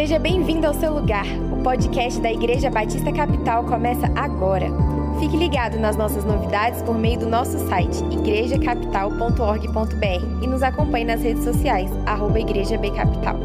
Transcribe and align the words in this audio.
Seja 0.00 0.18
bem-vindo 0.18 0.66
ao 0.66 0.72
seu 0.72 0.94
lugar. 0.94 1.26
O 1.52 1.62
podcast 1.62 2.18
da 2.22 2.32
Igreja 2.32 2.70
Batista 2.70 3.12
Capital 3.12 3.66
começa 3.66 4.06
agora. 4.16 4.68
Fique 5.20 5.36
ligado 5.36 5.78
nas 5.78 5.94
nossas 5.94 6.24
novidades 6.24 6.80
por 6.80 6.98
meio 6.98 7.20
do 7.20 7.28
nosso 7.28 7.58
site 7.68 8.02
igrejacapital.org.br 8.10 10.42
e 10.42 10.46
nos 10.46 10.62
acompanhe 10.62 11.04
nas 11.04 11.20
redes 11.20 11.44
sociais, 11.44 11.90
arroba 12.06 12.40
Igreja 12.40 12.78
B 12.78 12.90
Capital. 12.92 13.36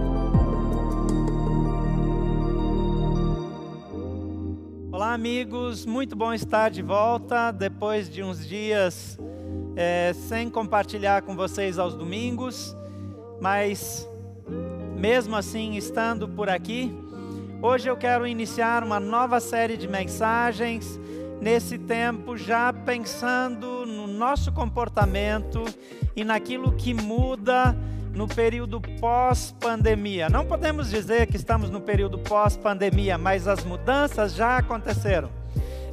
Olá, 4.93 5.13
amigos. 5.13 5.85
Muito 5.85 6.15
bom 6.15 6.33
estar 6.33 6.69
de 6.69 6.81
volta 6.81 7.51
depois 7.51 8.09
de 8.09 8.23
uns 8.23 8.47
dias 8.47 9.19
é, 9.75 10.13
sem 10.13 10.49
compartilhar 10.49 11.21
com 11.23 11.35
vocês 11.35 11.77
aos 11.77 11.95
domingos, 11.95 12.73
mas 13.41 14.07
mesmo 14.97 15.35
assim 15.35 15.75
estando 15.75 16.27
por 16.27 16.49
aqui, 16.49 16.93
hoje 17.61 17.87
eu 17.89 17.97
quero 17.97 18.25
iniciar 18.25 18.83
uma 18.83 18.99
nova 18.99 19.39
série 19.39 19.77
de 19.77 19.87
mensagens 19.87 20.99
nesse 21.41 21.77
tempo, 21.77 22.37
já 22.37 22.71
pensando 22.71 23.85
no 23.85 24.07
nosso 24.07 24.51
comportamento 24.51 25.63
e 26.15 26.23
naquilo 26.23 26.71
que 26.71 26.93
muda 26.93 27.75
no 28.13 28.27
período 28.27 28.79
pós-pandemia. 28.99 30.29
Não 30.29 30.45
podemos 30.45 30.89
dizer 30.89 31.27
que 31.27 31.35
estamos 31.35 31.69
no 31.69 31.81
período 31.81 32.17
pós-pandemia, 32.17 33.17
mas 33.17 33.47
as 33.47 33.63
mudanças 33.63 34.33
já 34.33 34.57
aconteceram. 34.57 35.29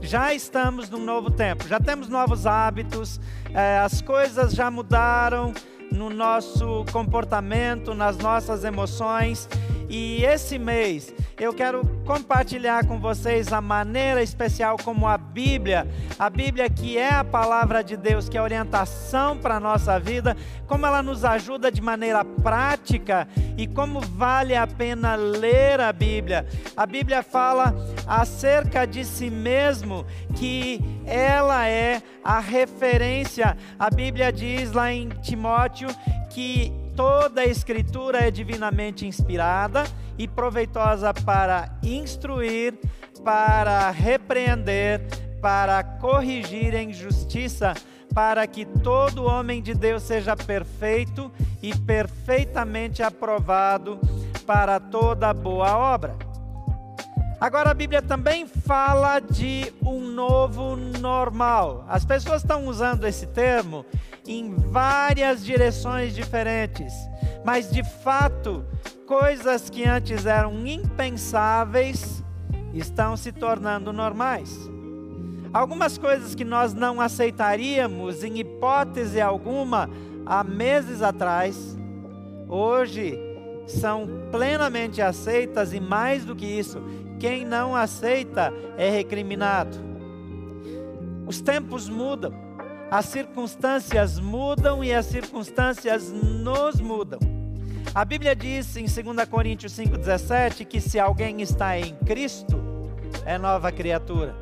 Já 0.00 0.32
estamos 0.32 0.88
num 0.88 1.04
novo 1.04 1.30
tempo, 1.30 1.66
já 1.68 1.78
temos 1.78 2.08
novos 2.08 2.46
hábitos, 2.46 3.20
eh, 3.54 3.78
as 3.78 4.00
coisas 4.00 4.52
já 4.52 4.68
mudaram, 4.68 5.52
no 5.92 6.10
nosso 6.10 6.84
comportamento, 6.90 7.94
nas 7.94 8.16
nossas 8.18 8.64
emoções. 8.64 9.48
E 9.94 10.24
esse 10.24 10.58
mês 10.58 11.12
eu 11.38 11.52
quero 11.52 11.86
compartilhar 12.06 12.86
com 12.86 12.98
vocês 12.98 13.52
a 13.52 13.60
maneira 13.60 14.22
especial 14.22 14.78
como 14.82 15.06
a 15.06 15.18
Bíblia, 15.18 15.86
a 16.18 16.30
Bíblia 16.30 16.70
que 16.70 16.96
é 16.96 17.10
a 17.10 17.22
palavra 17.22 17.84
de 17.84 17.94
Deus, 17.94 18.26
que 18.26 18.38
é 18.38 18.40
a 18.40 18.42
orientação 18.42 19.36
para 19.36 19.56
a 19.56 19.60
nossa 19.60 20.00
vida, 20.00 20.34
como 20.66 20.86
ela 20.86 21.02
nos 21.02 21.26
ajuda 21.26 21.70
de 21.70 21.82
maneira 21.82 22.24
prática 22.24 23.28
e 23.58 23.66
como 23.66 24.00
vale 24.00 24.56
a 24.56 24.66
pena 24.66 25.14
ler 25.14 25.78
a 25.78 25.92
Bíblia. 25.92 26.46
A 26.74 26.86
Bíblia 26.86 27.22
fala 27.22 27.74
acerca 28.06 28.86
de 28.86 29.04
si 29.04 29.28
mesmo 29.28 30.06
que 30.34 30.80
ela 31.04 31.68
é 31.68 32.00
a 32.24 32.40
referência. 32.40 33.58
A 33.78 33.90
Bíblia 33.90 34.32
diz 34.32 34.72
lá 34.72 34.90
em 34.90 35.10
Timóteo 35.10 35.90
que 36.30 36.81
toda 36.96 37.42
a 37.42 37.46
escritura 37.46 38.18
é 38.18 38.30
divinamente 38.30 39.06
inspirada 39.06 39.84
e 40.18 40.28
proveitosa 40.28 41.12
para 41.12 41.78
instruir, 41.82 42.78
para 43.24 43.90
repreender, 43.90 45.00
para 45.40 45.82
corrigir 45.82 46.74
em 46.74 46.92
justiça, 46.92 47.74
para 48.14 48.46
que 48.46 48.64
todo 48.64 49.24
homem 49.24 49.62
de 49.62 49.74
Deus 49.74 50.02
seja 50.02 50.36
perfeito 50.36 51.30
e 51.62 51.74
perfeitamente 51.74 53.02
aprovado 53.02 53.98
para 54.46 54.78
toda 54.78 55.32
boa 55.32 55.76
obra. 55.76 56.31
Agora 57.42 57.72
a 57.72 57.74
Bíblia 57.74 58.00
também 58.00 58.46
fala 58.46 59.18
de 59.18 59.72
um 59.84 59.98
novo 59.98 60.76
normal. 60.76 61.84
As 61.88 62.04
pessoas 62.04 62.40
estão 62.40 62.68
usando 62.68 63.04
esse 63.04 63.26
termo 63.26 63.84
em 64.24 64.54
várias 64.54 65.44
direções 65.44 66.14
diferentes, 66.14 66.94
mas 67.44 67.68
de 67.68 67.82
fato, 67.82 68.64
coisas 69.08 69.68
que 69.68 69.84
antes 69.84 70.24
eram 70.24 70.64
impensáveis 70.64 72.22
estão 72.72 73.16
se 73.16 73.32
tornando 73.32 73.92
normais. 73.92 74.56
Algumas 75.52 75.98
coisas 75.98 76.36
que 76.36 76.44
nós 76.44 76.72
não 76.72 77.00
aceitaríamos 77.00 78.22
em 78.22 78.38
hipótese 78.38 79.20
alguma 79.20 79.90
há 80.24 80.44
meses 80.44 81.02
atrás, 81.02 81.76
hoje 82.48 83.18
são 83.66 84.06
plenamente 84.30 85.02
aceitas 85.02 85.72
e 85.72 85.80
mais 85.80 86.24
do 86.24 86.36
que 86.36 86.46
isso, 86.46 86.80
quem 87.22 87.44
não 87.44 87.76
aceita 87.76 88.52
é 88.76 88.90
recriminado. 88.90 89.78
Os 91.24 91.40
tempos 91.40 91.88
mudam, 91.88 92.34
as 92.90 93.04
circunstâncias 93.04 94.18
mudam 94.18 94.82
e 94.82 94.92
as 94.92 95.06
circunstâncias 95.06 96.10
nos 96.10 96.80
mudam. 96.80 97.20
A 97.94 98.04
Bíblia 98.04 98.34
diz 98.34 98.76
em 98.76 98.86
2 98.86 99.28
Coríntios 99.28 99.72
5,17 99.74 100.64
que 100.64 100.80
se 100.80 100.98
alguém 100.98 101.40
está 101.40 101.78
em 101.78 101.94
Cristo, 101.94 102.60
é 103.24 103.38
nova 103.38 103.70
criatura. 103.70 104.34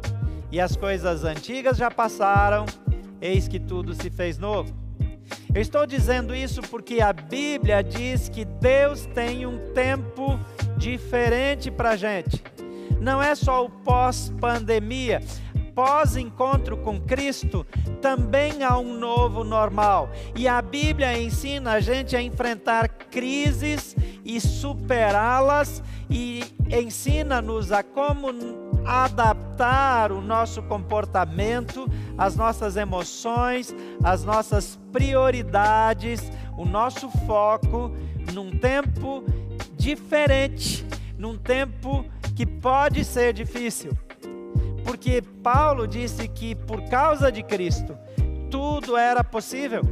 E 0.51 0.59
as 0.59 0.75
coisas 0.75 1.23
antigas 1.23 1.77
já 1.77 1.91
passaram, 1.91 2.65
eis 3.21 3.47
que 3.47 3.61
tudo 3.61 3.93
se 3.93 4.09
fez 4.09 4.39
novo. 4.39 4.75
Eu 5.55 5.61
estou 5.61 5.87
dizendo 5.87 6.35
isso 6.35 6.63
porque 6.63 7.03
a 7.03 7.13
Bíblia 7.13 7.83
diz 7.83 8.31
que 8.31 8.47
Deus 8.47 9.05
tem 9.05 9.45
um 9.45 9.75
tempo 9.75 10.41
diferente 10.79 11.71
para 11.71 11.91
a 11.91 11.97
gente 11.97 12.43
não 13.01 13.23
é 13.23 13.35
só 13.35 13.65
o 13.65 13.71
pós-pandemia. 13.71 15.23
Pós-encontro 15.75 16.77
com 16.77 17.01
Cristo, 17.01 17.67
também 18.03 18.63
há 18.63 18.77
um 18.79 18.99
novo 18.99 19.45
normal. 19.45 20.11
E 20.37 20.47
a 20.47 20.61
Bíblia 20.61 21.19
ensina 21.19 21.73
a 21.73 21.81
gente 21.81 22.15
a 22.15 22.21
enfrentar 22.21 22.89
crises 22.89 23.97
e 24.25 24.41
superá-las, 24.41 25.83
e 26.11 26.45
ensina-nos 26.69 27.73
a 27.73 27.83
como 27.83 28.29
adaptar 28.85 30.13
o 30.13 30.21
nosso 30.21 30.63
comportamento, 30.63 31.89
as 32.19 32.37
nossas 32.37 32.77
emoções, 32.77 33.75
as 34.03 34.25
nossas 34.25 34.79
prioridades, 34.93 36.31
o 36.59 36.65
nosso 36.65 37.09
foco 37.27 37.93
num 38.35 38.51
tempo 38.51 39.25
diferente, 39.77 40.85
num 41.17 41.39
tempo 41.39 42.05
que 42.35 42.47
pode 42.47 43.05
ser 43.05 43.33
difícil. 43.33 43.93
Porque 44.85 45.23
Paulo 45.43 45.87
disse 45.87 46.27
que 46.29 46.55
por 46.55 46.83
causa 46.89 47.31
de 47.31 47.43
Cristo, 47.43 47.97
tudo 48.51 48.97
era 48.97 49.23
possível. 49.23 49.83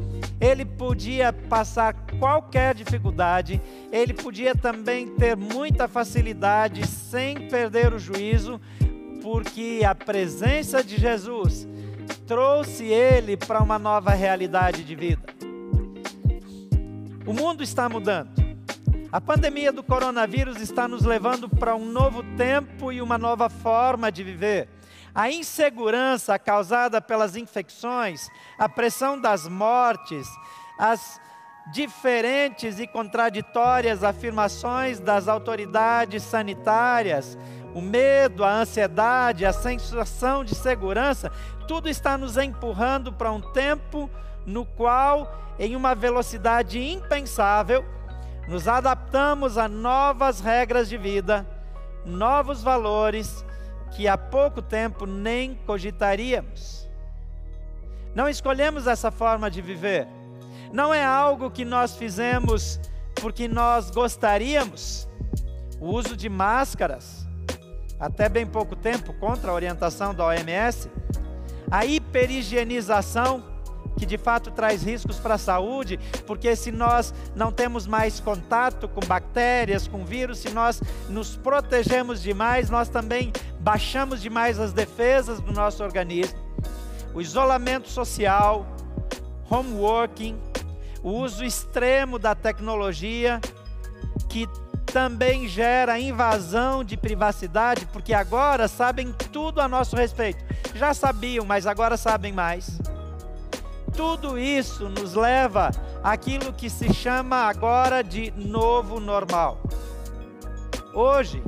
Ele 0.41 0.65
podia 0.65 1.33
passar 1.33 1.95
qualquer 2.19 2.75
dificuldade, 2.75 3.61
ele 3.93 4.13
podia 4.13 4.55
também 4.55 5.09
ter 5.09 5.37
muita 5.37 5.89
facilidade 5.89 6.87
sem 6.87 7.49
perder 7.49 7.93
o 7.93 7.99
juízo, 7.99 8.61
porque 9.23 9.83
a 9.87 9.95
presença 9.95 10.83
de 10.83 10.97
Jesus 10.97 11.67
trouxe 12.27 12.85
ele 12.85 13.37
para 13.37 13.63
uma 13.63 13.79
nova 13.79 14.11
realidade 14.11 14.85
de 14.85 14.95
vida. 14.95 15.23
O 17.27 17.33
mundo 17.33 17.63
está 17.63 17.89
mudando. 17.89 18.48
A 19.11 19.23
pandemia 19.23 19.73
do 19.73 19.83
coronavírus 19.83 20.61
está 20.61 20.87
nos 20.87 21.03
levando 21.03 21.49
para 21.49 21.75
um 21.75 21.87
novo 21.87 22.23
tempo 22.37 22.93
e 22.93 23.01
uma 23.01 23.17
nova 23.17 23.49
forma 23.49 24.13
de 24.13 24.23
viver. 24.23 24.69
A 25.15 25.31
insegurança 25.31 26.39
causada 26.39 27.01
pelas 27.01 27.35
infecções, 27.35 28.29
a 28.59 28.69
pressão 28.69 29.19
das 29.19 29.49
mortes, 29.49 30.29
as 30.79 31.19
diferentes 31.73 32.79
e 32.79 32.87
contraditórias 32.87 34.05
afirmações 34.05 35.01
das 35.01 35.27
autoridades 35.27 36.23
sanitárias, 36.23 37.39
o 37.75 37.81
medo, 37.81 38.45
a 38.45 38.57
ansiedade, 38.57 39.47
a 39.47 39.55
sensação 39.55 40.45
de 40.45 40.55
segurança, 40.55 41.33
tudo 41.67 41.89
está 41.89 42.19
nos 42.19 42.37
empurrando 42.37 43.11
para 43.11 43.33
um 43.33 43.41
tempo 43.41 44.11
no 44.45 44.67
qual, 44.67 45.35
em 45.59 45.75
uma 45.75 45.95
velocidade 45.95 46.79
impensável, 46.79 47.83
nos 48.49 48.67
adaptamos 48.67 49.59
a 49.59 49.69
novas 49.69 50.41
regras 50.41 50.89
de 50.89 50.97
vida, 50.97 51.47
novos 52.05 52.63
valores 52.63 53.45
que 53.91 54.09
há 54.09 54.17
pouco 54.17 54.63
tempo 54.63 55.05
nem 55.05 55.55
cogitaríamos. 55.67 56.89
Não 58.15 58.27
escolhemos 58.27 58.87
essa 58.87 59.11
forma 59.11 59.51
de 59.51 59.61
viver. 59.61 60.09
Não 60.73 60.93
é 60.95 61.05
algo 61.05 61.51
que 61.51 61.65
nós 61.65 61.95
fizemos 61.95 62.81
porque 63.21 63.47
nós 63.47 63.91
gostaríamos. 63.91 65.07
O 65.79 65.91
uso 65.91 66.17
de 66.17 66.29
máscaras, 66.31 67.29
até 68.01 68.31
bem 68.31 68.47
pouco 68.47 68.75
tempo, 68.75 69.13
contra 69.13 69.51
a 69.51 69.55
orientação 69.55 70.15
da 70.15 70.25
OMS, 70.25 70.91
a 71.71 71.85
hiperigienização, 71.85 73.45
que 73.99 74.07
de 74.07 74.17
fato 74.17 74.51
traz 74.51 74.83
riscos 74.83 75.19
para 75.19 75.35
a 75.35 75.39
saúde, 75.39 75.99
porque 76.27 76.55
se 76.55 76.71
nós 76.71 77.13
não 77.35 77.51
temos 77.51 77.87
mais 77.87 78.21
contato 78.21 78.89
com 78.89 79.01
bactérias, 79.01 79.89
com 79.89 80.05
vírus, 80.05 80.39
se 80.39 80.51
nós 80.51 80.81
nos 81.09 81.37
protegemos 81.37 82.23
demais, 82.23 82.71
nós 82.71 82.89
também 82.89 83.33
baixamos 83.61 84.23
demais 84.23 84.59
as 84.59 84.73
defesas 84.73 85.41
do 85.41 85.53
nosso 85.53 85.83
organismo. 85.83 86.39
O 87.13 87.21
isolamento 87.21 87.89
social, 87.89 88.67
homeworking, 89.51 90.39
o 91.03 91.11
uso 91.11 91.45
extremo 91.45 92.19
da 92.19 92.35
tecnologia, 92.35 93.41
que 94.29 94.47
também 94.87 95.49
gera 95.49 95.99
invasão 95.99 96.83
de 96.83 96.97
privacidade, 96.97 97.87
porque 97.93 98.15
agora 98.15 98.69
sabem 98.69 99.13
tudo 99.33 99.61
a 99.61 99.69
nosso 99.69 99.97
respeito. 99.97 100.45
Já 100.75 100.95
sabiam, 100.95 101.45
mas 101.45 101.67
agora 101.67 101.97
sabem 101.97 102.33
mais. 102.33 102.79
Tudo 103.99 104.39
isso 104.39 104.89
nos 104.89 105.15
leva 105.15 105.73
àquilo 106.05 106.53
que 106.53 106.71
se 106.71 106.95
chama 106.95 107.49
agora 107.49 108.01
de 108.01 108.31
novo 108.37 109.01
normal. 109.01 109.61
Hoje, 110.95 111.43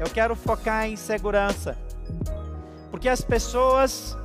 eu 0.00 0.10
quero 0.12 0.34
focar 0.34 0.86
em 0.86 0.96
segurança, 0.96 1.78
porque 2.90 3.08
as 3.08 3.20
pessoas 3.20 4.18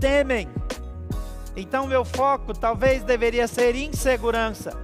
temem. 0.00 0.48
Então, 1.54 1.86
meu 1.86 2.04
foco 2.04 2.52
talvez 2.52 3.04
deveria 3.04 3.46
ser 3.46 3.76
insegurança. 3.76 4.76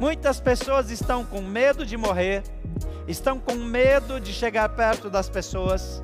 Muitas 0.00 0.40
pessoas 0.40 0.90
estão 0.90 1.22
com 1.22 1.42
medo 1.42 1.84
de 1.84 1.98
morrer, 1.98 2.42
estão 3.06 3.38
com 3.38 3.56
medo 3.56 4.18
de 4.18 4.32
chegar 4.32 4.70
perto 4.70 5.10
das 5.10 5.28
pessoas, 5.28 6.00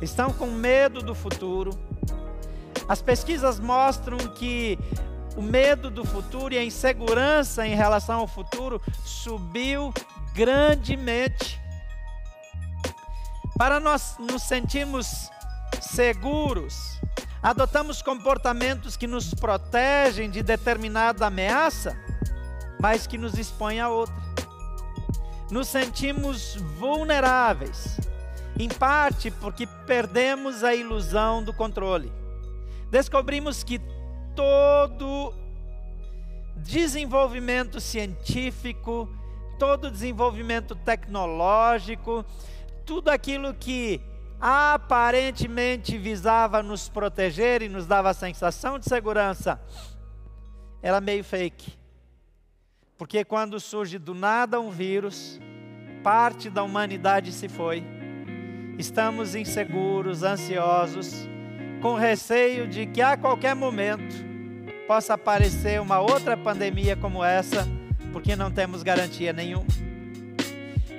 estão 0.00 0.32
com 0.32 0.46
medo 0.46 1.02
do 1.02 1.12
futuro. 1.12 1.72
As 2.88 3.02
pesquisas 3.02 3.60
mostram 3.60 4.16
que 4.16 4.78
o 5.36 5.42
medo 5.42 5.90
do 5.90 6.04
futuro 6.04 6.54
e 6.54 6.58
a 6.58 6.64
insegurança 6.64 7.66
em 7.66 7.74
relação 7.74 8.20
ao 8.20 8.26
futuro 8.26 8.80
subiu 9.04 9.92
grandemente. 10.34 11.60
Para 13.56 13.78
nós 13.78 14.16
nos 14.18 14.42
sentirmos 14.42 15.28
seguros, 15.80 17.00
adotamos 17.42 18.02
comportamentos 18.02 18.96
que 18.96 19.06
nos 19.06 19.34
protegem 19.34 20.30
de 20.30 20.42
determinada 20.42 21.26
ameaça 21.26 21.96
mas 22.78 23.06
que 23.06 23.18
nos 23.18 23.36
expõe 23.38 23.80
a 23.80 23.88
outra. 23.88 24.14
Nos 25.50 25.68
sentimos 25.68 26.56
vulneráveis, 26.78 27.98
em 28.58 28.68
parte 28.68 29.30
porque 29.30 29.66
perdemos 29.86 30.62
a 30.62 30.74
ilusão 30.74 31.42
do 31.42 31.52
controle. 31.52 32.12
Descobrimos 32.90 33.62
que 33.62 33.80
todo 34.34 35.34
desenvolvimento 36.56 37.80
científico, 37.80 39.08
todo 39.58 39.90
desenvolvimento 39.90 40.74
tecnológico, 40.74 42.24
tudo 42.86 43.10
aquilo 43.10 43.52
que 43.54 44.00
aparentemente 44.40 45.98
visava 45.98 46.62
nos 46.62 46.88
proteger 46.88 47.62
e 47.62 47.68
nos 47.68 47.86
dava 47.86 48.10
a 48.10 48.14
sensação 48.14 48.78
de 48.78 48.88
segurança, 48.88 49.60
era 50.80 51.00
meio 51.00 51.24
fake. 51.24 51.76
Porque 52.96 53.24
quando 53.24 53.60
surge 53.60 53.98
do 53.98 54.14
nada 54.14 54.60
um 54.60 54.70
vírus, 54.70 55.38
parte 56.02 56.48
da 56.48 56.62
humanidade 56.62 57.32
se 57.32 57.48
foi. 57.48 57.84
Estamos 58.78 59.34
inseguros, 59.34 60.22
ansiosos, 60.22 61.28
com 61.80 61.94
receio 61.94 62.66
de 62.66 62.86
que 62.86 63.00
a 63.00 63.16
qualquer 63.16 63.54
momento 63.54 64.14
possa 64.86 65.14
aparecer 65.14 65.80
uma 65.80 66.00
outra 66.00 66.36
pandemia 66.36 66.96
como 66.96 67.22
essa, 67.22 67.66
porque 68.12 68.34
não 68.34 68.50
temos 68.50 68.82
garantia 68.82 69.32
nenhuma. 69.32 69.66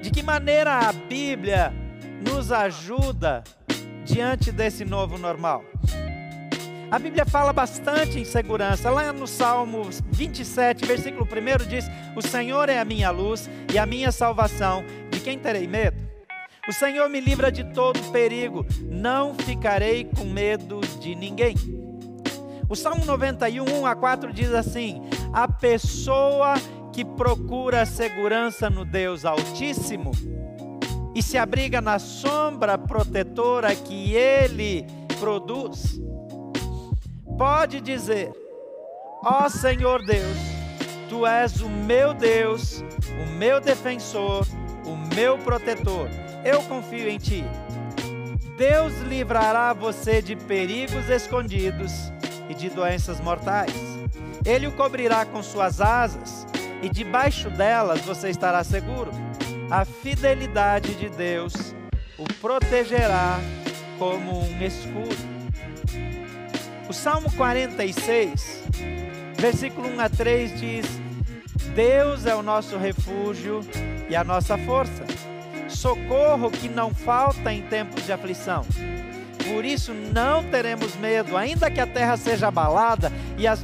De 0.02 0.12
que 0.12 0.24
maneira 0.24 0.88
a 0.88 0.94
Bíblia 0.94 1.74
nos 2.26 2.52
ajuda 2.52 3.44
diante 4.06 4.52
desse 4.52 4.86
novo 4.86 5.18
normal? 5.18 5.64
A 6.92 6.98
Bíblia 6.98 7.26
fala 7.26 7.54
bastante 7.54 8.20
em 8.20 8.26
segurança. 8.26 8.90
Lá 8.90 9.14
no 9.14 9.28
Salmo 9.28 9.90
27, 10.12 10.86
versículo 10.86 11.26
1 11.26 11.68
diz: 11.68 11.86
O 12.16 12.22
Senhor 12.22 12.68
é 12.68 12.80
a 12.80 12.86
minha 12.86 13.12
luz 13.12 13.48
e 13.72 13.78
a 13.78 13.86
minha 13.86 14.12
salvação. 14.12 14.84
De 15.12 15.20
quem 15.20 15.38
terei 15.38 15.68
medo? 15.68 16.09
O 16.70 16.72
Senhor 16.72 17.10
me 17.10 17.20
livra 17.20 17.52
de 17.52 17.64
todo 17.64 18.00
perigo. 18.12 18.64
Não 18.84 19.34
ficarei 19.34 20.04
com 20.06 20.24
medo 20.24 20.80
de 21.00 21.16
ninguém. 21.16 21.56
O 22.70 22.76
Salmo 22.76 23.04
91, 23.06 23.66
1 23.82 23.86
a 23.88 23.96
4 23.96 24.32
diz 24.32 24.54
assim: 24.54 25.02
A 25.34 25.48
pessoa 25.48 26.54
que 26.94 27.04
procura 27.04 27.88
segurança 27.88 28.70
no 28.70 28.86
Deus 28.86 29.26
Altíssimo 29.26 30.12
e 31.16 31.24
se 31.24 31.40
abriga 31.40 31.82
na 31.82 31.98
sombra 31.98 32.78
protetora 32.78 33.76
que 33.76 34.14
Ele 34.14 34.86
produz 35.20 36.00
pode 37.36 37.82
dizer: 37.82 38.32
Ó 39.24 39.46
oh 39.48 39.50
Senhor 39.50 40.06
Deus, 40.06 40.38
tu 41.10 41.26
és 41.26 41.62
o 41.62 41.68
meu 41.68 42.14
Deus, 42.14 42.84
o 43.24 43.26
meu 43.40 43.60
defensor, 43.60 44.46
o 44.86 45.16
meu 45.16 45.36
protetor. 45.40 46.29
Eu 46.44 46.62
confio 46.64 47.10
em 47.10 47.18
ti. 47.18 47.44
Deus 48.58 48.94
livrará 49.02 49.74
você 49.74 50.22
de 50.22 50.36
perigos 50.36 51.10
escondidos 51.10 52.12
e 52.50 52.54
de 52.54 52.70
doenças 52.70 53.20
mortais. 53.20 53.74
Ele 54.46 54.68
o 54.68 54.72
cobrirá 54.72 55.26
com 55.26 55.42
suas 55.44 55.80
asas 55.82 56.46
e 56.82 56.90
debaixo 56.90 57.50
delas 57.50 58.02
você 58.02 58.30
estará 58.30 58.64
seguro. 58.64 59.12
A 59.70 59.86
fidelidade 59.86 60.96
de 60.96 61.10
Deus 61.10 61.54
o 62.18 62.26
protegerá 62.42 63.40
como 63.98 64.44
um 64.44 64.62
escudo. 64.62 65.40
O 66.90 66.94
Salmo 66.94 67.32
46, 67.34 68.64
versículo 69.38 69.88
1 69.90 70.00
a 70.00 70.10
3 70.10 70.60
diz: 70.60 70.86
Deus 71.76 72.26
é 72.26 72.34
o 72.34 72.42
nosso 72.42 72.78
refúgio 72.78 73.62
e 74.10 74.16
a 74.16 74.24
nossa 74.24 74.58
força, 74.58 75.06
socorro 75.80 76.52
que 76.52 76.68
não 76.68 76.94
falta 76.94 77.54
em 77.54 77.62
tempos 77.62 78.06
de 78.06 78.12
aflição. 78.12 78.66
Por 79.48 79.64
isso 79.64 79.94
não 79.94 80.44
teremos 80.44 80.94
medo, 80.98 81.38
ainda 81.38 81.72
que 81.72 81.80
a 81.80 81.88
terra 81.88 82.18
seja 82.18 82.50
abalada 82.50 83.10
e 83.38 83.48
as, 83.48 83.64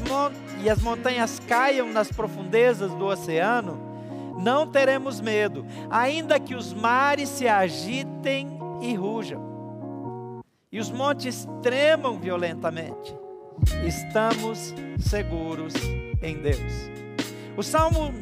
e 0.63 0.69
as 0.69 0.81
montanhas 0.81 1.41
caiam 1.45 1.91
nas 1.91 2.09
profundezas 2.09 2.93
do 2.93 3.05
oceano, 3.05 3.77
não 4.39 4.65
teremos 4.65 5.19
medo, 5.19 5.65
ainda 5.89 6.39
que 6.39 6.55
os 6.55 6.73
mares 6.73 7.27
se 7.27 7.49
agitem 7.49 8.57
e 8.81 8.95
rujam 8.95 9.43
e 10.71 10.79
os 10.79 10.89
montes 10.91 11.45
tremam 11.61 12.17
violentamente, 12.17 13.15
estamos 13.85 14.73
seguros 14.99 15.73
em 16.21 16.37
Deus. 16.37 16.89
O 17.55 17.63
Salmo 17.63 18.13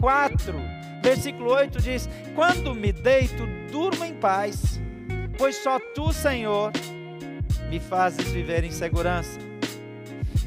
4, 0.00 0.75
versículo 1.06 1.52
8 1.52 1.80
diz: 1.80 2.08
Quando 2.34 2.74
me 2.74 2.92
deito, 2.92 3.46
durmo 3.70 4.04
em 4.04 4.12
paz, 4.12 4.80
pois 5.38 5.54
só 5.54 5.78
tu, 5.94 6.12
Senhor, 6.12 6.72
me 7.70 7.78
fazes 7.78 8.26
viver 8.32 8.64
em 8.64 8.72
segurança. 8.72 9.38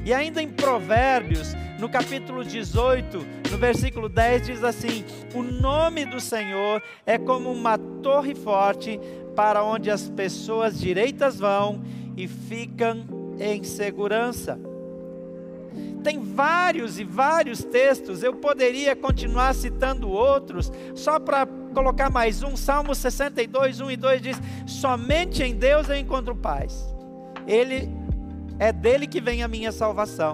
E 0.04 0.14
ainda 0.14 0.42
em 0.42 0.50
Provérbios, 0.50 1.54
no 1.80 1.88
capítulo 1.88 2.44
18, 2.44 3.26
no 3.50 3.58
versículo 3.58 4.10
10, 4.10 4.48
diz 4.48 4.64
assim: 4.64 5.06
O 5.34 5.42
nome 5.42 6.06
do 6.06 6.20
Senhor 6.20 6.84
é 7.06 7.18
como 7.18 7.50
uma 7.50 7.78
torre 7.78 8.36
forte 8.36 9.00
para 9.38 9.64
onde 9.64 9.90
as 9.90 10.10
pessoas 10.10 10.78
direitas 10.78 11.40
vão 11.40 11.82
e 12.18 12.28
ficam 12.28 13.06
em 13.40 13.64
segurança. 13.64 14.60
Tem 16.04 16.20
vários 16.20 17.00
e 17.00 17.04
vários 17.04 17.64
textos, 17.64 18.24
eu 18.24 18.34
poderia 18.34 18.96
continuar 18.96 19.54
citando 19.54 20.10
outros, 20.10 20.72
só 20.96 21.20
para 21.20 21.46
colocar 21.74 22.10
mais 22.10 22.42
um. 22.42 22.56
Salmo 22.56 22.96
62, 22.96 23.82
1 23.82 23.92
e 23.92 23.98
2 23.98 24.22
diz: 24.22 24.42
Somente 24.66 25.44
em 25.44 25.56
Deus 25.56 25.90
eu 25.90 25.98
encontro 25.98 26.36
paz. 26.36 26.94
Ele 27.46 27.90
é 28.58 28.72
dele 28.72 29.08
que 29.08 29.20
vem 29.20 29.44
a 29.44 29.48
minha 29.48 29.72
salvação. 29.72 30.34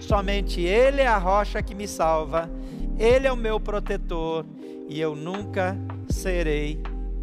Somente 0.00 0.60
Ele 0.60 1.00
é 1.00 1.06
a 1.06 1.18
rocha 1.18 1.62
que 1.62 1.74
me 1.74 1.86
salva. 1.86 2.50
Ele 2.98 3.26
é 3.26 3.32
o 3.32 3.36
meu 3.36 3.60
protetor 3.60 4.44
e 4.88 5.00
eu 5.00 5.14
nunca 5.14 5.76
serei 6.08 6.82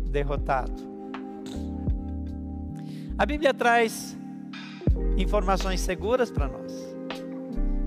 derrotado. 0.10 0.88
A 3.18 3.26
Bíblia 3.26 3.54
traz 3.54 4.18
informações 5.18 5.82
seguras 5.82 6.32
para 6.32 6.48
nós. 6.48 6.87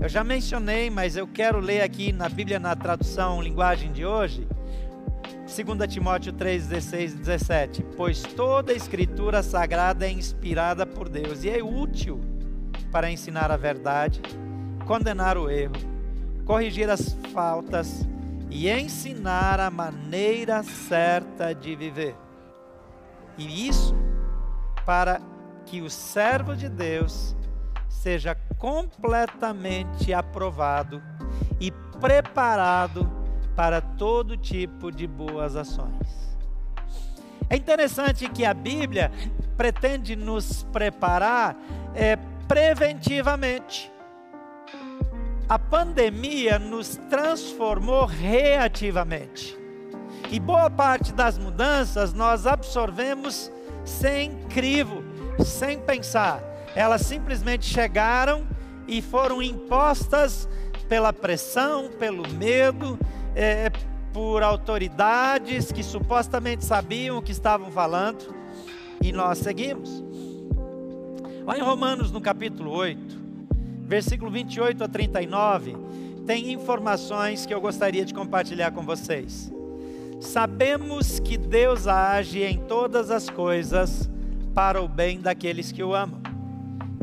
Eu 0.01 0.09
já 0.09 0.23
mencionei, 0.23 0.89
mas 0.89 1.15
eu 1.15 1.27
quero 1.27 1.59
ler 1.59 1.81
aqui 1.81 2.11
na 2.11 2.27
Bíblia 2.27 2.59
na 2.59 2.75
tradução 2.75 3.39
linguagem 3.39 3.91
de 3.91 4.03
hoje, 4.03 4.47
2 5.45 5.93
Timóteo 5.93 6.33
3, 6.33 6.65
16 6.65 7.13
e 7.13 7.17
17. 7.17 7.85
Pois 7.95 8.23
toda 8.23 8.73
escritura 8.73 9.43
sagrada 9.43 10.07
é 10.07 10.11
inspirada 10.11 10.87
por 10.87 11.07
Deus 11.07 11.43
e 11.43 11.51
é 11.51 11.63
útil 11.63 12.19
para 12.91 13.11
ensinar 13.11 13.51
a 13.51 13.57
verdade, 13.57 14.23
condenar 14.87 15.37
o 15.37 15.51
erro, 15.51 15.75
corrigir 16.45 16.89
as 16.89 17.15
faltas 17.31 18.03
e 18.49 18.71
ensinar 18.71 19.59
a 19.59 19.69
maneira 19.69 20.63
certa 20.63 21.53
de 21.53 21.75
viver. 21.75 22.15
E 23.37 23.67
isso 23.67 23.95
para 24.83 25.21
que 25.67 25.79
o 25.79 25.91
servo 25.91 26.55
de 26.55 26.67
Deus 26.67 27.35
seja 28.01 28.35
completamente 28.57 30.11
aprovado 30.11 31.03
e 31.59 31.69
preparado 31.99 33.07
para 33.55 33.79
todo 33.79 34.35
tipo 34.35 34.91
de 34.91 35.05
boas 35.05 35.55
ações. 35.55 36.35
É 37.47 37.55
interessante 37.55 38.27
que 38.27 38.43
a 38.43 38.55
Bíblia 38.55 39.11
pretende 39.55 40.15
nos 40.15 40.63
preparar 40.71 41.55
é, 41.93 42.15
preventivamente. 42.47 43.91
A 45.47 45.59
pandemia 45.59 46.57
nos 46.57 46.95
transformou 47.07 48.05
reativamente. 48.05 49.55
E 50.31 50.39
boa 50.39 50.71
parte 50.71 51.13
das 51.13 51.37
mudanças 51.37 52.13
nós 52.13 52.47
absorvemos 52.47 53.51
sem 53.85 54.39
crivo, 54.45 55.03
sem 55.43 55.79
pensar. 55.79 56.50
Elas 56.75 57.01
simplesmente 57.01 57.65
chegaram 57.65 58.47
e 58.87 59.01
foram 59.01 59.41
impostas 59.41 60.47
pela 60.87 61.13
pressão, 61.13 61.89
pelo 61.97 62.27
medo, 62.29 62.99
é, 63.35 63.71
por 64.13 64.43
autoridades 64.43 65.71
que 65.71 65.83
supostamente 65.83 66.65
sabiam 66.65 67.17
o 67.17 67.21
que 67.21 67.31
estavam 67.31 67.71
falando, 67.71 68.35
e 69.01 69.11
nós 69.11 69.37
seguimos. 69.37 70.03
Lá 71.45 71.57
em 71.57 71.61
Romanos, 71.61 72.11
no 72.11 72.21
capítulo 72.21 72.71
8, 72.71 73.19
versículo 73.83 74.29
28 74.29 74.83
a 74.83 74.87
39, 74.87 75.75
tem 76.25 76.51
informações 76.51 77.45
que 77.45 77.53
eu 77.53 77.59
gostaria 77.59 78.05
de 78.05 78.13
compartilhar 78.13 78.71
com 78.71 78.83
vocês. 78.83 79.51
Sabemos 80.19 81.19
que 81.19 81.35
Deus 81.35 81.87
age 81.87 82.43
em 82.43 82.59
todas 82.59 83.09
as 83.09 83.29
coisas 83.29 84.09
para 84.53 84.81
o 84.81 84.87
bem 84.87 85.19
daqueles 85.19 85.71
que 85.71 85.83
o 85.83 85.95
amam, 85.95 86.20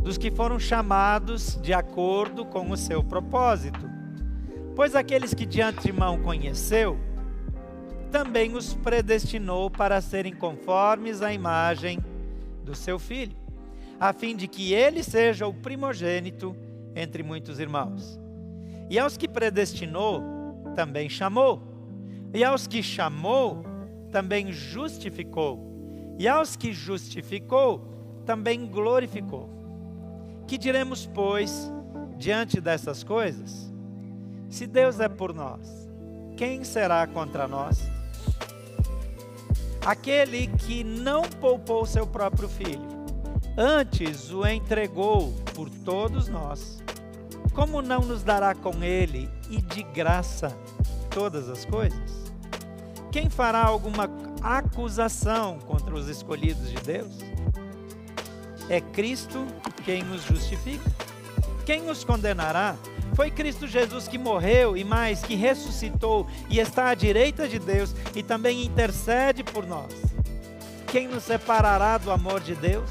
dos 0.02 0.16
que 0.16 0.30
foram 0.30 0.58
chamados 0.58 1.58
de 1.60 1.72
acordo 1.72 2.44
com 2.44 2.70
o 2.70 2.76
seu 2.76 3.02
propósito. 3.02 3.88
Pois 4.74 4.94
aqueles 4.94 5.34
que 5.34 5.44
de 5.44 5.60
antemão 5.60 6.22
conheceu, 6.22 6.98
também 8.10 8.54
os 8.54 8.74
predestinou 8.74 9.70
para 9.70 10.00
serem 10.00 10.32
conformes 10.32 11.20
à 11.20 11.32
imagem 11.32 11.98
do 12.64 12.74
seu 12.74 12.98
filho, 12.98 13.36
a 13.98 14.12
fim 14.12 14.36
de 14.36 14.46
que 14.46 14.72
ele 14.72 15.02
seja 15.02 15.46
o 15.46 15.52
primogênito 15.52 16.56
entre 16.94 17.22
muitos 17.22 17.58
irmãos. 17.58 18.18
E 18.88 18.98
aos 18.98 19.16
que 19.16 19.28
predestinou, 19.28 20.22
também 20.74 21.08
chamou. 21.08 21.62
E 22.32 22.44
aos 22.44 22.66
que 22.66 22.82
chamou, 22.82 23.64
também 24.10 24.52
justificou. 24.52 26.16
E 26.18 26.26
aos 26.26 26.56
que 26.56 26.72
justificou, 26.72 28.22
também 28.24 28.66
glorificou. 28.66 29.57
Que 30.48 30.56
diremos, 30.56 31.04
pois, 31.04 31.70
diante 32.16 32.58
dessas 32.58 33.04
coisas? 33.04 33.70
Se 34.48 34.66
Deus 34.66 34.98
é 34.98 35.06
por 35.06 35.34
nós, 35.34 35.86
quem 36.38 36.64
será 36.64 37.06
contra 37.06 37.46
nós? 37.46 37.78
Aquele 39.84 40.46
que 40.46 40.82
não 40.82 41.20
poupou 41.20 41.84
seu 41.84 42.06
próprio 42.06 42.48
filho, 42.48 42.88
antes 43.58 44.32
o 44.32 44.46
entregou 44.46 45.34
por 45.54 45.68
todos 45.68 46.28
nós, 46.28 46.82
como 47.52 47.82
não 47.82 48.00
nos 48.00 48.22
dará 48.22 48.54
com 48.54 48.82
ele 48.82 49.28
e 49.50 49.60
de 49.60 49.82
graça 49.82 50.56
todas 51.10 51.50
as 51.50 51.66
coisas? 51.66 52.32
Quem 53.12 53.28
fará 53.28 53.62
alguma 53.62 54.08
acusação 54.40 55.58
contra 55.58 55.94
os 55.94 56.08
escolhidos 56.08 56.70
de 56.70 56.76
Deus? 56.76 57.18
É 58.68 58.80
Cristo 58.80 59.46
quem 59.84 60.02
os 60.10 60.22
justifica. 60.22 60.84
Quem 61.64 61.88
os 61.88 62.04
condenará? 62.04 62.76
Foi 63.14 63.30
Cristo 63.30 63.66
Jesus 63.66 64.06
que 64.06 64.18
morreu 64.18 64.76
e 64.76 64.84
mais, 64.84 65.22
que 65.22 65.34
ressuscitou 65.34 66.26
e 66.50 66.58
está 66.58 66.90
à 66.90 66.94
direita 66.94 67.48
de 67.48 67.58
Deus 67.58 67.94
e 68.14 68.22
também 68.22 68.64
intercede 68.64 69.42
por 69.42 69.66
nós. 69.66 69.92
Quem 70.92 71.08
nos 71.08 71.24
separará 71.24 71.98
do 71.98 72.10
amor 72.10 72.40
de 72.40 72.54
Deus? 72.54 72.88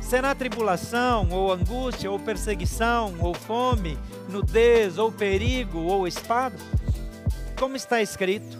Será 0.00 0.34
tribulação, 0.34 1.28
ou 1.30 1.52
angústia, 1.52 2.10
ou 2.10 2.18
perseguição, 2.18 3.14
ou 3.20 3.34
fome, 3.34 3.98
nudez, 4.28 4.96
ou 4.96 5.12
perigo, 5.12 5.80
ou 5.80 6.06
espada? 6.06 6.56
Como 7.58 7.76
está 7.76 8.00
escrito: 8.00 8.58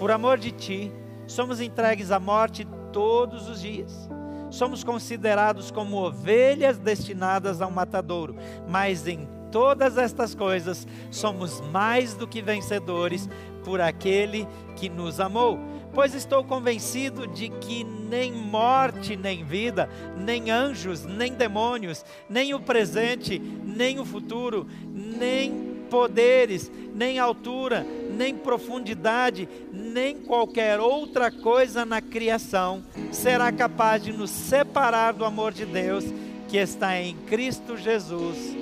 Por 0.00 0.10
amor 0.10 0.36
de 0.36 0.50
ti, 0.50 0.92
somos 1.28 1.60
entregues 1.60 2.10
à 2.10 2.18
morte 2.18 2.66
todos 2.92 3.48
os 3.48 3.60
dias 3.60 4.10
somos 4.50 4.84
considerados 4.84 5.70
como 5.70 5.96
ovelhas 5.96 6.78
destinadas 6.78 7.60
ao 7.60 7.70
matadouro, 7.70 8.36
mas 8.68 9.06
em 9.06 9.28
todas 9.50 9.96
estas 9.96 10.34
coisas 10.34 10.86
somos 11.10 11.60
mais 11.60 12.14
do 12.14 12.26
que 12.26 12.42
vencedores 12.42 13.28
por 13.64 13.80
aquele 13.80 14.46
que 14.76 14.88
nos 14.88 15.20
amou. 15.20 15.58
Pois 15.92 16.14
estou 16.14 16.44
convencido 16.44 17.26
de 17.26 17.48
que 17.48 17.82
nem 17.82 18.32
morte, 18.32 19.16
nem 19.16 19.44
vida, 19.44 19.88
nem 20.16 20.50
anjos, 20.50 21.04
nem 21.04 21.32
demônios, 21.32 22.04
nem 22.28 22.54
o 22.54 22.60
presente, 22.60 23.38
nem 23.38 23.98
o 23.98 24.04
futuro, 24.04 24.66
nem 24.92 25.69
poderes, 25.90 26.70
nem 26.94 27.18
altura, 27.18 27.84
nem 28.10 28.34
profundidade, 28.34 29.48
nem 29.72 30.16
qualquer 30.16 30.78
outra 30.78 31.30
coisa 31.30 31.84
na 31.84 32.00
criação 32.00 32.82
será 33.12 33.50
capaz 33.50 34.02
de 34.02 34.12
nos 34.12 34.30
separar 34.30 35.12
do 35.12 35.24
amor 35.24 35.52
de 35.52 35.66
Deus 35.66 36.04
que 36.48 36.56
está 36.56 36.96
em 36.98 37.16
Cristo 37.26 37.76
Jesus, 37.76 38.56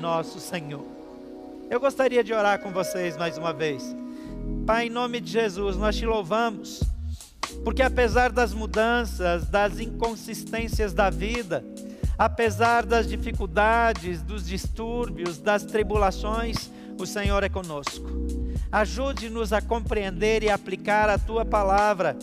nosso 0.00 0.38
Senhor. 0.38 0.84
Eu 1.68 1.80
gostaria 1.80 2.22
de 2.22 2.32
orar 2.32 2.60
com 2.60 2.70
vocês 2.70 3.16
mais 3.16 3.36
uma 3.36 3.52
vez. 3.52 3.82
Pai, 4.64 4.86
em 4.86 4.90
nome 4.90 5.20
de 5.20 5.32
Jesus, 5.32 5.76
nós 5.76 5.96
te 5.96 6.06
louvamos, 6.06 6.82
porque 7.64 7.82
apesar 7.82 8.30
das 8.30 8.52
mudanças, 8.52 9.46
das 9.46 9.80
inconsistências 9.80 10.92
da 10.92 11.10
vida, 11.10 11.64
apesar 12.18 12.84
das 12.84 13.06
dificuldades, 13.06 14.22
dos 14.22 14.46
distúrbios, 14.46 15.38
das 15.38 15.64
tribulações, 15.64 16.70
o 16.98 17.06
Senhor 17.06 17.42
é 17.42 17.48
conosco. 17.48 18.06
Ajude-nos 18.72 19.52
a 19.52 19.60
compreender 19.60 20.42
e 20.42 20.50
aplicar 20.50 21.08
a 21.08 21.18
tua 21.18 21.44
palavra. 21.44 22.16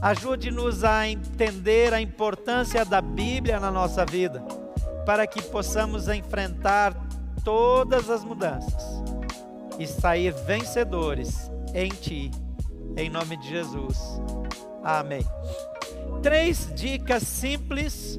Ajude-nos 0.00 0.84
a 0.84 1.08
entender 1.08 1.94
a 1.94 2.00
importância 2.00 2.84
da 2.84 3.00
Bíblia 3.00 3.58
na 3.58 3.70
nossa 3.70 4.04
vida, 4.04 4.40
para 5.06 5.26
que 5.26 5.40
possamos 5.42 6.08
enfrentar 6.08 6.94
todas 7.44 8.10
as 8.10 8.24
mudanças 8.24 8.84
e 9.78 9.86
sair 9.86 10.32
vencedores 10.32 11.50
em 11.74 11.88
Ti, 11.88 12.30
em 12.96 13.08
nome 13.08 13.36
de 13.36 13.48
Jesus. 13.48 13.98
Amém. 14.82 15.24
Três 16.22 16.70
dicas 16.74 17.22
simples 17.22 18.18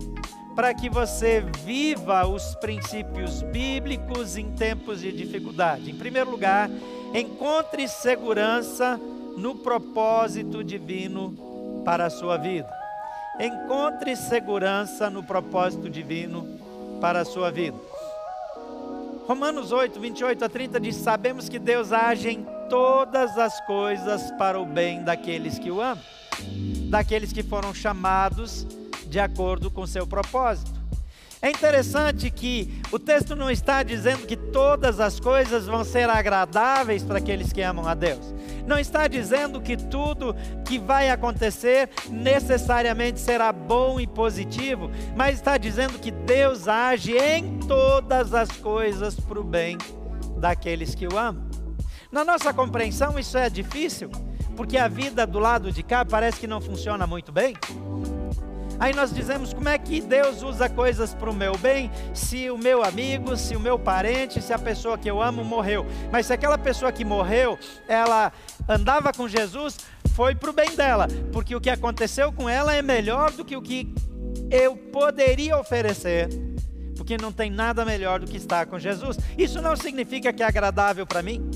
para 0.55 0.73
que 0.73 0.89
você 0.89 1.41
viva 1.65 2.25
os 2.25 2.55
princípios 2.55 3.41
bíblicos 3.41 4.37
em 4.37 4.51
tempos 4.53 5.01
de 5.01 5.11
dificuldade. 5.11 5.91
Em 5.91 5.95
primeiro 5.95 6.31
lugar, 6.31 6.69
encontre 7.13 7.87
segurança 7.89 8.99
no 9.37 9.55
propósito 9.55 10.63
divino 10.63 11.83
para 11.83 12.05
a 12.05 12.09
sua 12.09 12.37
vida. 12.37 12.73
Encontre 13.37 14.15
segurança 14.15 15.09
no 15.09 15.21
propósito 15.21 15.89
divino 15.89 16.47
para 17.01 17.19
a 17.21 17.25
sua 17.25 17.51
vida. 17.51 17.77
Romanos 19.27 19.73
8, 19.73 19.99
28 19.99 20.45
a 20.45 20.49
30 20.49 20.79
diz: 20.79 20.95
Sabemos 20.95 21.49
que 21.49 21.59
Deus 21.59 21.91
age 21.91 22.29
em 22.29 22.45
todas 22.69 23.37
as 23.37 23.59
coisas 23.65 24.31
para 24.31 24.57
o 24.57 24.65
bem 24.65 25.03
daqueles 25.03 25.59
que 25.59 25.69
o 25.69 25.81
amam, 25.81 26.03
daqueles 26.89 27.33
que 27.33 27.43
foram 27.43 27.73
chamados 27.73 28.65
de 29.15 29.19
acordo 29.21 29.71
com 29.71 29.87
seu 29.87 30.05
propósito. 30.05 30.73
É 31.41 31.49
interessante 31.49 32.29
que 32.29 32.81
o 32.91 32.99
texto 32.99 33.33
não 33.33 33.49
está 33.49 33.81
dizendo 33.81 34.27
que 34.27 34.35
todas 34.35 34.99
as 34.99 35.21
coisas 35.21 35.65
vão 35.65 35.85
ser 35.85 36.09
agradáveis 36.09 37.01
para 37.01 37.19
aqueles 37.19 37.53
que 37.53 37.61
amam 37.61 37.87
a 37.87 37.93
Deus. 37.93 38.35
Não 38.67 38.77
está 38.77 39.07
dizendo 39.07 39.61
que 39.61 39.77
tudo 39.77 40.35
que 40.65 40.77
vai 40.77 41.09
acontecer 41.09 41.89
necessariamente 42.09 43.21
será 43.21 43.53
bom 43.53 44.01
e 44.01 44.05
positivo, 44.05 44.91
mas 45.15 45.35
está 45.35 45.57
dizendo 45.57 45.97
que 45.97 46.11
Deus 46.11 46.67
age 46.67 47.15
em 47.15 47.59
todas 47.59 48.33
as 48.33 48.51
coisas 48.51 49.17
para 49.17 49.39
o 49.39 49.45
bem 49.45 49.77
daqueles 50.39 50.93
que 50.93 51.07
o 51.07 51.17
amam. 51.17 51.49
Na 52.11 52.25
nossa 52.25 52.53
compreensão, 52.53 53.17
isso 53.17 53.37
é 53.37 53.49
difícil, 53.49 54.09
porque 54.57 54.77
a 54.77 54.89
vida 54.89 55.25
do 55.25 55.39
lado 55.39 55.71
de 55.71 55.83
cá 55.83 56.03
parece 56.03 56.37
que 56.37 56.47
não 56.47 56.59
funciona 56.59 57.07
muito 57.07 57.31
bem. 57.31 57.55
Aí 58.79 58.93
nós 58.93 59.13
dizemos 59.13 59.53
como 59.53 59.69
é 59.69 59.77
que 59.77 60.01
Deus 60.01 60.43
usa 60.43 60.69
coisas 60.69 61.13
para 61.13 61.29
o 61.29 61.33
meu 61.33 61.57
bem, 61.57 61.91
se 62.13 62.49
o 62.49 62.57
meu 62.57 62.83
amigo, 62.83 63.37
se 63.37 63.55
o 63.55 63.59
meu 63.59 63.79
parente, 63.79 64.41
se 64.41 64.53
a 64.53 64.59
pessoa 64.59 64.97
que 64.97 65.09
eu 65.09 65.21
amo 65.21 65.43
morreu. 65.43 65.85
Mas 66.11 66.25
se 66.25 66.33
aquela 66.33 66.57
pessoa 66.57 66.91
que 66.91 67.05
morreu, 67.05 67.57
ela 67.87 68.31
andava 68.67 69.13
com 69.13 69.27
Jesus, 69.27 69.77
foi 70.13 70.35
para 70.35 70.49
o 70.49 70.53
bem 70.53 70.75
dela, 70.75 71.07
porque 71.31 71.55
o 71.55 71.61
que 71.61 71.69
aconteceu 71.69 72.31
com 72.31 72.47
ela 72.47 72.73
é 72.73 72.81
melhor 72.81 73.31
do 73.31 73.43
que 73.43 73.55
o 73.55 73.61
que 73.61 73.93
eu 74.49 74.75
poderia 74.75 75.57
oferecer. 75.57 76.29
Porque 76.95 77.17
não 77.17 77.31
tem 77.31 77.49
nada 77.49 77.83
melhor 77.83 78.19
do 78.19 78.27
que 78.27 78.37
estar 78.37 78.65
com 78.65 78.79
Jesus. 78.79 79.17
Isso 79.37 79.61
não 79.61 79.75
significa 79.75 80.31
que 80.31 80.41
é 80.41 80.45
agradável 80.45 81.05
para 81.05 81.21
mim. 81.21 81.49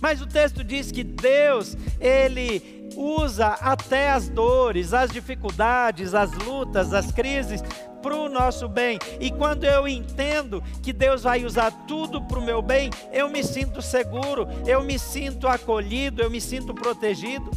Mas 0.00 0.20
o 0.20 0.26
texto 0.26 0.64
diz 0.64 0.90
que 0.90 1.04
Deus, 1.04 1.76
ele 2.00 2.81
usa 2.96 3.48
até 3.60 4.10
as 4.10 4.28
dores, 4.28 4.92
as 4.92 5.10
dificuldades, 5.10 6.14
as 6.14 6.32
lutas, 6.32 6.92
as 6.92 7.10
crises 7.12 7.62
para 8.02 8.16
o 8.16 8.28
nosso 8.28 8.68
bem. 8.68 8.98
E 9.20 9.30
quando 9.30 9.64
eu 9.64 9.86
entendo 9.86 10.62
que 10.82 10.92
Deus 10.92 11.22
vai 11.22 11.44
usar 11.44 11.70
tudo 11.86 12.20
para 12.22 12.38
o 12.38 12.44
meu 12.44 12.60
bem, 12.60 12.90
eu 13.12 13.28
me 13.28 13.42
sinto 13.44 13.80
seguro, 13.80 14.46
eu 14.66 14.82
me 14.82 14.98
sinto 14.98 15.46
acolhido, 15.46 16.22
eu 16.22 16.30
me 16.30 16.40
sinto 16.40 16.74
protegido. 16.74 17.50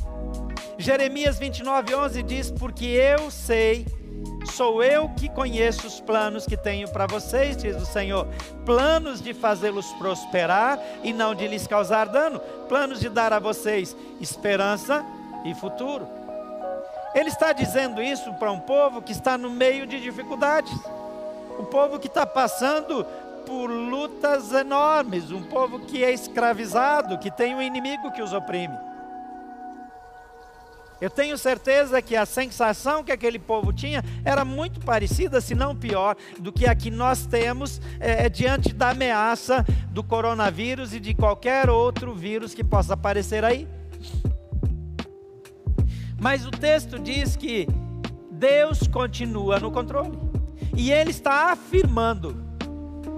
Jeremias 0.77 1.39
29, 1.39 1.95
11 1.95 2.23
diz: 2.23 2.51
Porque 2.51 2.85
eu 2.85 3.31
sei 3.31 3.85
Sou 4.51 4.83
eu 4.83 5.09
que 5.09 5.27
conheço 5.27 5.87
os 5.87 5.99
planos 5.99 6.45
que 6.45 6.55
tenho 6.55 6.87
para 6.89 7.07
vocês, 7.07 7.57
diz 7.57 7.75
o 7.75 7.85
Senhor. 7.85 8.27
Planos 8.65 9.21
de 9.21 9.33
fazê-los 9.33 9.91
prosperar 9.93 10.79
e 11.03 11.11
não 11.11 11.33
de 11.33 11.47
lhes 11.47 11.65
causar 11.65 12.07
dano. 12.07 12.39
Planos 12.69 12.99
de 12.99 13.09
dar 13.09 13.33
a 13.33 13.39
vocês 13.39 13.95
esperança 14.21 15.05
e 15.45 15.53
futuro. 15.53 16.07
Ele 17.13 17.29
está 17.29 17.53
dizendo 17.53 18.01
isso 18.01 18.33
para 18.33 18.51
um 18.51 18.59
povo 18.59 19.01
que 19.01 19.13
está 19.13 19.37
no 19.37 19.49
meio 19.49 19.87
de 19.87 20.01
dificuldades. 20.01 20.73
O 21.57 21.63
povo 21.63 21.97
que 21.97 22.07
está 22.07 22.25
passando 22.25 23.05
por 23.45 23.67
lutas 23.67 24.51
enormes. 24.51 25.31
Um 25.31 25.43
povo 25.43 25.79
que 25.79 26.03
é 26.03 26.11
escravizado, 26.11 27.17
que 27.17 27.31
tem 27.31 27.55
um 27.55 27.61
inimigo 27.61 28.11
que 28.11 28.21
os 28.21 28.33
oprime. 28.33 28.77
Eu 30.99 31.09
tenho 31.09 31.37
certeza 31.37 32.01
que 32.01 32.15
a 32.15 32.25
sensação 32.25 33.03
que 33.03 33.11
aquele 33.11 33.37
povo 33.37 33.71
tinha 33.73 34.03
era 34.23 34.45
muito 34.45 34.79
parecida, 34.79 35.41
se 35.41 35.53
não 35.53 35.75
pior, 35.75 36.15
do 36.39 36.53
que 36.53 36.65
a 36.65 36.73
que 36.73 36.89
nós 36.89 37.25
temos 37.25 37.81
é, 37.99 38.25
é, 38.25 38.29
diante 38.29 38.73
da 38.73 38.89
ameaça 38.89 39.65
do 39.89 40.03
coronavírus 40.03 40.93
e 40.93 40.99
de 40.99 41.13
qualquer 41.13 41.69
outro 41.69 42.13
vírus 42.13 42.53
que 42.53 42.63
possa 42.63 42.93
aparecer 42.93 43.43
aí. 43.43 43.67
Mas 46.25 46.43
o 46.43 46.49
texto 46.49 46.97
diz 46.97 47.35
que 47.35 47.67
Deus 48.31 48.87
continua 48.87 49.59
no 49.59 49.69
controle. 49.69 50.17
E 50.75 50.91
Ele 50.91 51.11
está 51.11 51.51
afirmando 51.51 52.43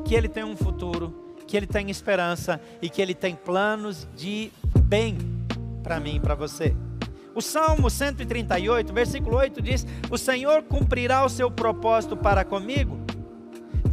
que 0.03 0.13
Ele 0.13 0.27
tem 0.27 0.43
um 0.43 0.57
futuro, 0.57 1.33
que 1.47 1.55
Ele 1.55 1.65
tem 1.65 1.89
esperança 1.89 2.59
e 2.81 2.89
que 2.89 3.01
Ele 3.01 3.13
tem 3.13 3.33
planos 3.33 4.05
de 4.13 4.51
bem 4.81 5.17
para 5.81 6.01
mim 6.01 6.17
e 6.17 6.19
para 6.19 6.35
você. 6.35 6.75
O 7.33 7.41
Salmo 7.41 7.89
138, 7.89 8.91
versículo 8.91 9.37
8 9.37 9.61
diz: 9.61 9.87
O 10.11 10.17
Senhor 10.17 10.63
cumprirá 10.63 11.23
o 11.23 11.29
seu 11.29 11.49
propósito 11.49 12.17
para 12.17 12.43
comigo. 12.43 12.99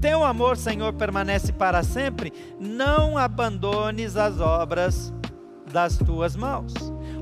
Teu 0.00 0.25
amor, 0.25 0.56
Senhor, 0.56 0.92
permanece 0.92 1.52
para 1.52 1.85
sempre. 1.85 2.33
Não 2.59 3.16
abandones 3.16 4.16
as 4.16 4.40
obras 4.40 5.14
das 5.73 5.97
tuas 5.99 6.35
mãos 6.35 6.75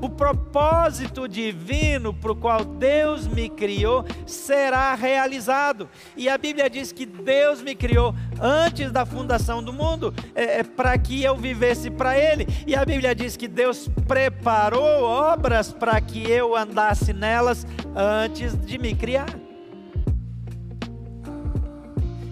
o 0.03 0.09
propósito 0.09 1.29
divino 1.29 2.13
para 2.13 2.33
o 2.33 2.35
qual 2.35 2.65
Deus 2.65 3.25
me 3.25 3.47
criou 3.47 4.03
será 4.25 4.93
realizado. 4.95 5.87
E 6.17 6.27
a 6.27 6.37
Bíblia 6.37 6.69
diz 6.69 6.91
que 6.91 7.05
Deus 7.05 7.61
me 7.61 7.73
criou 7.73 8.13
antes 8.41 8.91
da 8.91 9.05
fundação 9.05 9.63
do 9.63 9.71
mundo, 9.71 10.13
é, 10.35 10.59
é 10.59 10.63
para 10.63 10.97
que 10.97 11.23
eu 11.23 11.37
vivesse 11.37 11.89
para 11.89 12.19
Ele. 12.19 12.45
E 12.67 12.75
a 12.75 12.83
Bíblia 12.83 13.15
diz 13.15 13.37
que 13.37 13.47
Deus 13.47 13.89
preparou 14.05 15.03
obras 15.03 15.71
para 15.71 16.01
que 16.01 16.29
eu 16.29 16.53
andasse 16.53 17.13
nelas 17.13 17.65
antes 17.95 18.59
de 18.59 18.77
me 18.77 18.93
criar. 18.93 19.42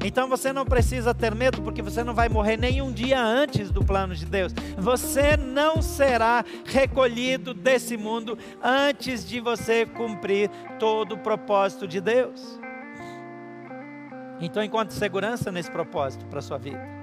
Então 0.03 0.27
você 0.27 0.51
não 0.51 0.65
precisa 0.65 1.13
ter 1.13 1.33
medo, 1.35 1.61
porque 1.61 1.81
você 1.81 2.03
não 2.03 2.13
vai 2.13 2.27
morrer 2.27 2.57
nem 2.57 2.81
um 2.81 2.91
dia 2.91 3.21
antes 3.21 3.71
do 3.71 3.83
plano 3.83 4.15
de 4.15 4.25
Deus. 4.25 4.53
Você 4.77 5.37
não 5.37 5.81
será 5.81 6.43
recolhido 6.65 7.53
desse 7.53 7.95
mundo 7.97 8.37
antes 8.61 9.27
de 9.27 9.39
você 9.39 9.85
cumprir 9.85 10.49
todo 10.79 11.13
o 11.13 11.17
propósito 11.17 11.87
de 11.87 12.01
Deus. 12.01 12.59
Então 14.39 14.63
encontre 14.63 14.95
segurança 14.95 15.51
nesse 15.51 15.69
propósito 15.69 16.25
para 16.25 16.39
a 16.39 16.41
sua 16.41 16.57
vida. 16.57 17.00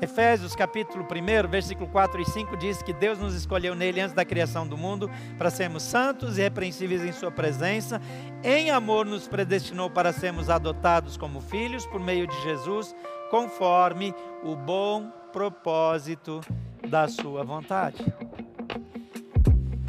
Efésios 0.00 0.54
capítulo 0.54 1.04
1, 1.04 1.48
versículo 1.48 1.88
4 1.88 2.20
e 2.20 2.24
5 2.24 2.56
diz 2.56 2.82
que 2.82 2.92
Deus 2.92 3.18
nos 3.18 3.34
escolheu 3.34 3.74
nele 3.74 4.00
antes 4.00 4.14
da 4.14 4.24
criação 4.24 4.66
do 4.66 4.76
mundo 4.76 5.10
para 5.38 5.50
sermos 5.50 5.82
santos 5.82 6.36
e 6.36 6.42
repreensíveis 6.42 7.02
em 7.02 7.12
sua 7.12 7.30
presença. 7.30 8.00
Em 8.42 8.70
amor 8.70 9.06
nos 9.06 9.28
predestinou 9.28 9.88
para 9.88 10.12
sermos 10.12 10.50
adotados 10.50 11.16
como 11.16 11.40
filhos 11.40 11.86
por 11.86 12.00
meio 12.00 12.26
de 12.26 12.42
Jesus, 12.42 12.94
conforme 13.30 14.14
o 14.42 14.56
bom 14.56 15.10
propósito 15.32 16.40
da 16.88 17.08
sua 17.08 17.44
vontade. 17.44 18.04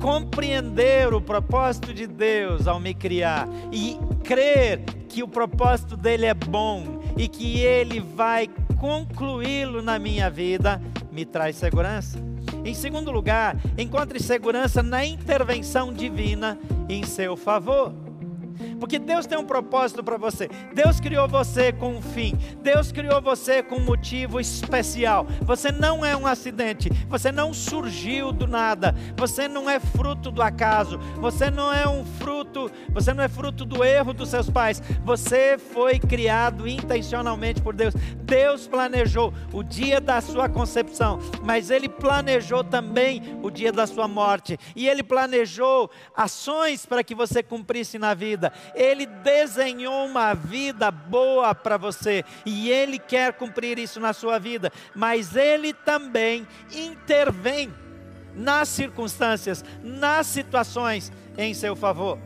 Compreender 0.02 1.14
o 1.14 1.20
propósito 1.20 1.94
de 1.94 2.06
Deus 2.06 2.68
ao 2.68 2.80
me 2.80 2.94
criar 2.94 3.48
e 3.72 3.98
crer 4.24 4.84
que 5.10 5.24
o 5.24 5.28
propósito 5.28 5.98
dele 5.98 6.26
é 6.26 6.34
bom 6.34 7.02
e 7.18 7.28
que 7.28 7.62
ele 7.62 8.00
vai 8.00 8.48
concluí-lo 8.80 9.82
na 9.82 9.98
minha 9.98 10.30
vida 10.30 10.82
me 11.12 11.26
traz 11.26 11.56
segurança. 11.56 12.20
Em 12.64 12.74
segundo 12.74 13.12
lugar, 13.12 13.56
encontre 13.78 14.20
segurança 14.20 14.82
na 14.82 15.06
intervenção 15.06 15.94
divina 15.94 16.58
em 16.90 17.04
seu 17.04 17.36
favor. 17.36 18.05
Porque 18.80 19.00
Deus 19.00 19.26
tem 19.26 19.38
um 19.38 19.46
propósito 19.46 20.04
para 20.04 20.18
você. 20.18 20.50
Deus 20.74 21.00
criou 21.00 21.28
você 21.28 21.72
com 21.72 21.96
um 21.96 22.02
fim. 22.02 22.38
Deus 22.62 22.92
criou 22.92 23.22
você 23.22 23.62
com 23.62 23.78
um 23.78 23.86
motivo 23.86 24.40
especial. 24.40 25.26
Você 25.42 25.72
não 25.72 26.06
é 26.06 26.16
um 26.16 26.28
acidente. 26.28 26.90
Você 27.10 27.32
não 27.32 27.54
surgiu 27.54 28.32
do 28.32 28.48
nada. 28.48 28.96
Você 29.18 29.48
não 29.48 29.70
é 29.70 29.80
fruto 29.80 30.32
do 30.32 30.42
acaso. 30.42 31.00
Você 31.20 31.50
não 31.50 31.74
é 31.74 31.88
um 31.88 32.06
fruto, 32.06 32.72
você 32.90 33.14
não 33.14 33.24
é 33.24 33.28
fruto 33.28 33.66
do 33.66 33.84
erro 33.84 34.14
dos 34.14 34.30
seus 34.30 34.50
pais. 34.50 34.82
Você 35.04 35.58
foi 35.58 36.00
criado 36.00 36.68
intencionalmente 36.68 37.62
por 37.62 37.74
Deus. 37.74 37.94
Deus 38.24 38.68
planejou 38.68 39.34
o 39.54 39.64
dia 39.64 40.02
da 40.02 40.22
sua 40.22 40.50
concepção, 40.50 41.20
mas 41.44 41.70
ele 41.70 41.88
planejou 41.88 42.64
também 42.64 43.22
o 43.42 43.50
dia 43.50 43.72
da 43.72 43.88
sua 43.88 44.08
morte. 44.08 44.58
E 44.76 44.88
ele 44.88 45.04
planejou 45.04 45.90
ações 46.16 46.86
para 46.86 47.04
que 47.04 47.16
você 47.16 47.42
cumprisse 47.42 47.98
na 47.98 48.14
vida. 48.14 48.45
Ele 48.74 49.06
desenhou 49.06 50.06
uma 50.06 50.34
vida 50.34 50.92
boa 50.92 51.54
para 51.54 51.78
você 51.78 52.24
e 52.46 52.70
Ele 52.70 53.00
quer 53.00 53.34
cumprir 53.34 53.78
isso 53.78 54.00
na 54.00 54.14
sua 54.14 54.40
vida, 54.40 54.72
mas 54.94 55.36
Ele 55.36 55.74
também 55.74 56.48
intervém 56.74 57.74
nas 58.36 58.68
circunstâncias, 58.70 59.64
nas 59.82 60.28
situações 60.28 61.12
em 61.38 61.54
seu 61.54 61.76
favor. 61.76 62.20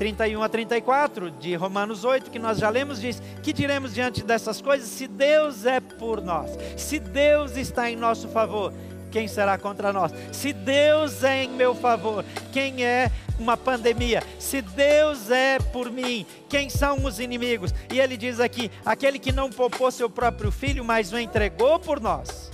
31 0.00 0.42
a 0.42 0.48
34 0.48 1.30
de 1.32 1.54
Romanos 1.54 2.06
8, 2.06 2.30
que 2.30 2.38
nós 2.38 2.56
já 2.56 2.70
lemos, 2.70 2.98
diz: 2.98 3.20
Que 3.42 3.52
diremos 3.52 3.92
diante 3.92 4.24
dessas 4.24 4.62
coisas? 4.62 4.88
Se 4.88 5.06
Deus 5.06 5.66
é 5.66 5.78
por 5.78 6.22
nós, 6.22 6.56
se 6.74 6.98
Deus 6.98 7.54
está 7.54 7.90
em 7.90 7.96
nosso 7.96 8.26
favor, 8.28 8.72
quem 9.10 9.28
será 9.28 9.58
contra 9.58 9.92
nós? 9.92 10.12
Se 10.32 10.52
Deus 10.52 11.22
é 11.22 11.44
em 11.44 11.50
meu 11.50 11.74
favor, 11.74 12.24
quem 12.52 12.84
é 12.84 13.10
uma 13.38 13.56
pandemia? 13.56 14.22
Se 14.38 14.62
Deus 14.62 15.30
é 15.30 15.58
por 15.58 15.90
mim, 15.90 16.24
quem 16.48 16.68
são 16.68 17.04
os 17.04 17.18
inimigos? 17.18 17.74
E 17.92 18.00
ele 18.00 18.16
diz 18.16 18.40
aqui: 18.40 18.70
aquele 18.84 19.18
que 19.18 19.32
não 19.32 19.50
poupou 19.50 19.90
seu 19.90 20.08
próprio 20.08 20.50
filho, 20.50 20.84
mas 20.84 21.12
o 21.12 21.18
entregou 21.18 21.78
por 21.78 22.00
nós, 22.00 22.50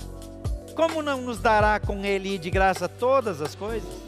como 0.75 1.01
não 1.01 1.21
nos 1.21 1.39
dará 1.39 1.79
com 1.79 2.03
ele 2.03 2.37
de 2.37 2.49
graça 2.49 2.87
todas 2.87 3.41
as 3.41 3.55
coisas? 3.55 4.06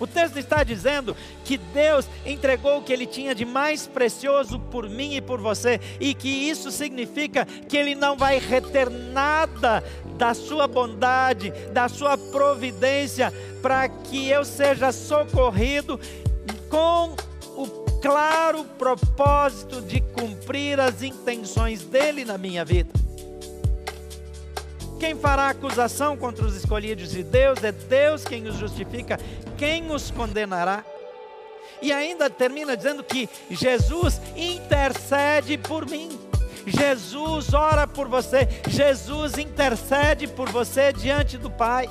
O 0.00 0.06
texto 0.06 0.38
está 0.38 0.64
dizendo 0.64 1.16
que 1.44 1.56
Deus 1.56 2.06
entregou 2.26 2.78
o 2.78 2.82
que 2.82 2.92
ele 2.92 3.06
tinha 3.06 3.34
de 3.34 3.44
mais 3.44 3.86
precioso 3.86 4.58
por 4.58 4.88
mim 4.88 5.14
e 5.16 5.20
por 5.20 5.40
você, 5.40 5.80
e 6.00 6.14
que 6.14 6.28
isso 6.28 6.70
significa 6.70 7.44
que 7.44 7.76
ele 7.76 7.94
não 7.94 8.16
vai 8.16 8.38
reter 8.38 8.90
nada 8.90 9.82
da 10.16 10.34
sua 10.34 10.66
bondade, 10.66 11.50
da 11.72 11.88
sua 11.88 12.16
providência, 12.16 13.32
para 13.62 13.88
que 13.88 14.28
eu 14.28 14.44
seja 14.44 14.92
socorrido 14.92 15.98
com 16.68 17.14
o 17.56 17.66
claro 18.00 18.64
propósito 18.78 19.80
de 19.80 20.00
cumprir 20.00 20.78
as 20.78 21.02
intenções 21.02 21.82
dele 21.84 22.24
na 22.24 22.36
minha 22.36 22.64
vida. 22.64 22.90
Quem 24.98 25.14
fará 25.14 25.48
acusação 25.48 26.16
contra 26.16 26.44
os 26.44 26.54
escolhidos 26.56 27.10
de 27.10 27.22
Deus? 27.22 27.62
É 27.62 27.72
Deus 27.72 28.24
quem 28.24 28.46
os 28.46 28.56
justifica. 28.56 29.18
Quem 29.56 29.90
os 29.90 30.10
condenará? 30.10 30.84
E 31.82 31.92
ainda 31.92 32.30
termina 32.30 32.76
dizendo 32.76 33.02
que 33.02 33.28
Jesus 33.50 34.20
intercede 34.36 35.58
por 35.58 35.86
mim. 35.88 36.18
Jesus 36.66 37.52
ora 37.52 37.86
por 37.86 38.08
você. 38.08 38.48
Jesus 38.68 39.36
intercede 39.36 40.26
por 40.26 40.48
você 40.48 40.92
diante 40.92 41.36
do 41.36 41.50
Pai. 41.50 41.88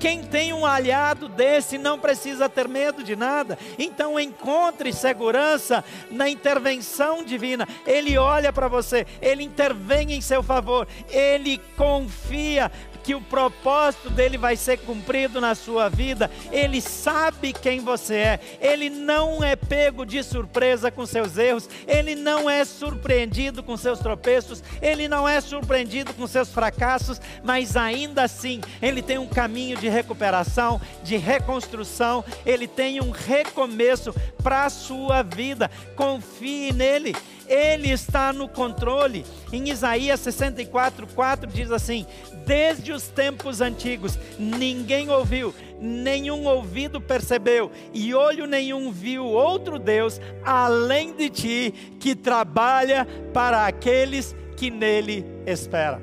Quem 0.00 0.22
tem 0.22 0.54
um 0.54 0.64
aliado 0.64 1.28
desse 1.28 1.76
não 1.76 1.98
precisa 1.98 2.48
ter 2.48 2.66
medo 2.66 3.04
de 3.04 3.14
nada. 3.14 3.58
Então 3.78 4.18
encontre 4.18 4.94
segurança 4.94 5.84
na 6.10 6.26
intervenção 6.26 7.22
divina. 7.22 7.68
Ele 7.86 8.16
olha 8.16 8.50
para 8.50 8.66
você, 8.66 9.06
ele 9.20 9.42
intervém 9.42 10.14
em 10.14 10.22
seu 10.22 10.42
favor, 10.42 10.88
ele 11.10 11.60
confia 11.76 12.72
que 13.02 13.14
o 13.14 13.20
propósito 13.20 14.10
dele 14.10 14.36
vai 14.36 14.56
ser 14.56 14.78
cumprido 14.78 15.40
na 15.40 15.54
sua 15.54 15.88
vida, 15.88 16.30
ele 16.50 16.80
sabe 16.80 17.52
quem 17.52 17.80
você 17.80 18.14
é, 18.14 18.40
ele 18.60 18.90
não 18.90 19.42
é 19.42 19.56
pego 19.56 20.04
de 20.04 20.22
surpresa 20.22 20.90
com 20.90 21.06
seus 21.06 21.36
erros, 21.36 21.68
ele 21.86 22.14
não 22.14 22.48
é 22.48 22.64
surpreendido 22.64 23.62
com 23.62 23.76
seus 23.76 23.98
tropeços, 23.98 24.62
ele 24.80 25.08
não 25.08 25.28
é 25.28 25.40
surpreendido 25.40 26.12
com 26.14 26.26
seus 26.26 26.50
fracassos, 26.50 27.20
mas 27.42 27.76
ainda 27.76 28.22
assim, 28.22 28.60
ele 28.80 29.02
tem 29.02 29.18
um 29.18 29.26
caminho 29.26 29.76
de 29.76 29.88
recuperação, 29.88 30.80
de 31.02 31.16
reconstrução, 31.16 32.24
ele 32.44 32.66
tem 32.66 33.00
um 33.00 33.10
recomeço 33.10 34.14
para 34.42 34.64
a 34.64 34.70
sua 34.70 35.22
vida. 35.22 35.70
Confie 35.94 36.72
nele. 36.72 37.14
Ele 37.50 37.90
está 37.90 38.32
no 38.32 38.48
controle. 38.48 39.26
Em 39.52 39.70
Isaías 39.70 40.20
64, 40.20 41.04
4 41.08 41.50
diz 41.50 41.72
assim: 41.72 42.06
Desde 42.46 42.92
os 42.92 43.08
tempos 43.08 43.60
antigos, 43.60 44.16
ninguém 44.38 45.10
ouviu, 45.10 45.52
nenhum 45.80 46.46
ouvido 46.46 47.00
percebeu, 47.00 47.72
e 47.92 48.14
olho 48.14 48.46
nenhum 48.46 48.92
viu 48.92 49.24
outro 49.24 49.80
Deus 49.80 50.20
além 50.44 51.12
de 51.12 51.28
ti, 51.28 51.74
que 51.98 52.14
trabalha 52.14 53.04
para 53.34 53.66
aqueles 53.66 54.34
que 54.56 54.70
nele 54.70 55.26
esperam. 55.44 56.00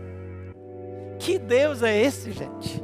Que 1.17 1.39
Deus 1.39 1.81
é 1.81 1.97
esse, 1.97 2.33
gente? 2.33 2.83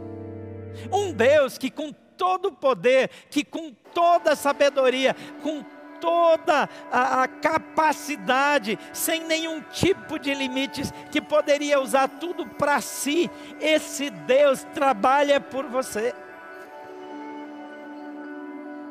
Um 0.90 1.12
Deus 1.12 1.58
que 1.58 1.70
com 1.70 1.92
todo 2.18 2.48
o 2.48 2.52
poder, 2.54 3.10
que 3.30 3.44
com 3.44 3.72
toda 3.94 4.32
a 4.32 4.36
sabedoria, 4.36 5.16
com 5.42 5.64
toda 6.04 6.70
a, 6.92 7.24
a 7.24 7.28
capacidade, 7.30 8.78
sem 8.92 9.24
nenhum 9.24 9.62
tipo 9.62 10.20
de 10.20 10.34
limites, 10.34 10.94
que 11.10 11.22
poderia 11.22 11.80
usar 11.80 12.10
tudo 12.10 12.46
para 12.46 12.82
si. 12.82 13.32
Esse 13.62 14.10
Deus 14.10 14.66
trabalha 14.74 15.40
por 15.40 15.66
você. 15.68 16.14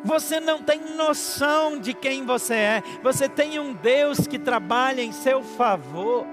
Você 0.03 0.41
não 0.41 0.63
tem 0.63 0.81
noção 0.97 1.79
de 1.79 1.93
quem 1.93 2.25
você 2.25 2.55
é. 2.55 2.83
Você 3.03 3.29
tem 3.29 3.59
um 3.59 3.75
Deus 3.75 4.27
que 4.27 4.39
trabalha 4.39 5.03
em 5.03 5.13
seu 5.13 5.43
favor. 5.43 6.27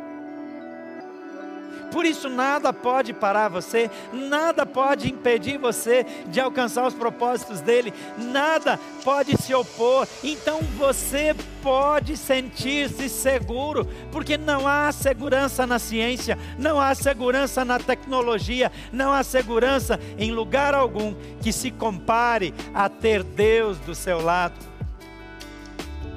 Por 1.92 2.06
isso, 2.06 2.30
nada 2.30 2.72
pode 2.72 3.14
parar 3.14 3.50
você, 3.50 3.90
nada 4.14 4.66
pode 4.66 5.12
impedir 5.12 5.58
você 5.58 6.06
de 6.28 6.40
alcançar 6.40 6.86
os 6.86 6.94
propósitos 6.94 7.62
dele, 7.62 7.94
nada 8.18 8.80
pode 9.04 9.36
se 9.42 9.54
opor. 9.54 10.08
Então 10.24 10.62
você 10.78 11.36
pode 11.64 12.16
sentir-se 12.16 13.10
seguro, 13.10 13.88
porque 14.12 14.38
não 14.38 14.68
há 14.68 14.92
segurança 14.92 15.66
na 15.66 15.80
ciência, 15.80 16.38
não 16.58 16.80
há 16.80 16.94
segurança 16.94 17.66
na 17.66 17.80
tecnologia, 17.80 18.72
não 18.92 19.12
há 19.12 19.24
segurança 19.24 20.00
em 20.18 20.32
lugar 20.32 20.74
algum 20.74 21.16
que 21.42 21.52
se 21.52 21.72
compare 21.72 22.54
a 22.74 22.88
ter 22.88 23.24
Deus 23.24 23.78
do 23.80 23.96
seu 23.96 24.22
lado. 24.22 24.70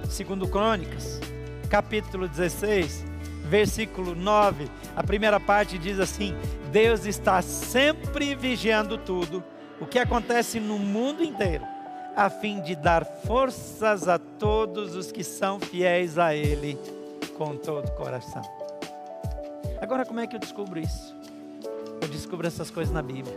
Segundo 0.08 0.46
Crônicas, 0.46 1.18
capítulo 1.70 2.28
16, 2.28 3.11
versículo 3.52 4.14
9, 4.14 4.66
a 4.96 5.02
primeira 5.02 5.38
parte 5.38 5.76
diz 5.76 6.00
assim: 6.00 6.34
Deus 6.70 7.04
está 7.04 7.42
sempre 7.42 8.34
vigiando 8.34 8.96
tudo, 8.96 9.44
o 9.78 9.84
que 9.84 9.98
acontece 9.98 10.58
no 10.58 10.78
mundo 10.78 11.22
inteiro, 11.22 11.62
a 12.16 12.30
fim 12.30 12.62
de 12.62 12.74
dar 12.74 13.04
forças 13.04 14.08
a 14.08 14.18
todos 14.18 14.96
os 14.96 15.12
que 15.12 15.22
são 15.22 15.60
fiéis 15.60 16.16
a 16.16 16.34
Ele 16.34 16.78
com 17.36 17.54
todo 17.54 17.88
o 17.88 17.92
coração. 17.92 18.40
Agora, 19.82 20.06
como 20.06 20.20
é 20.20 20.26
que 20.26 20.34
eu 20.34 20.40
descubro 20.40 20.80
isso? 20.80 21.14
Eu 22.00 22.08
descubro 22.08 22.46
essas 22.46 22.70
coisas 22.70 22.94
na 22.94 23.02
Bíblia. 23.02 23.36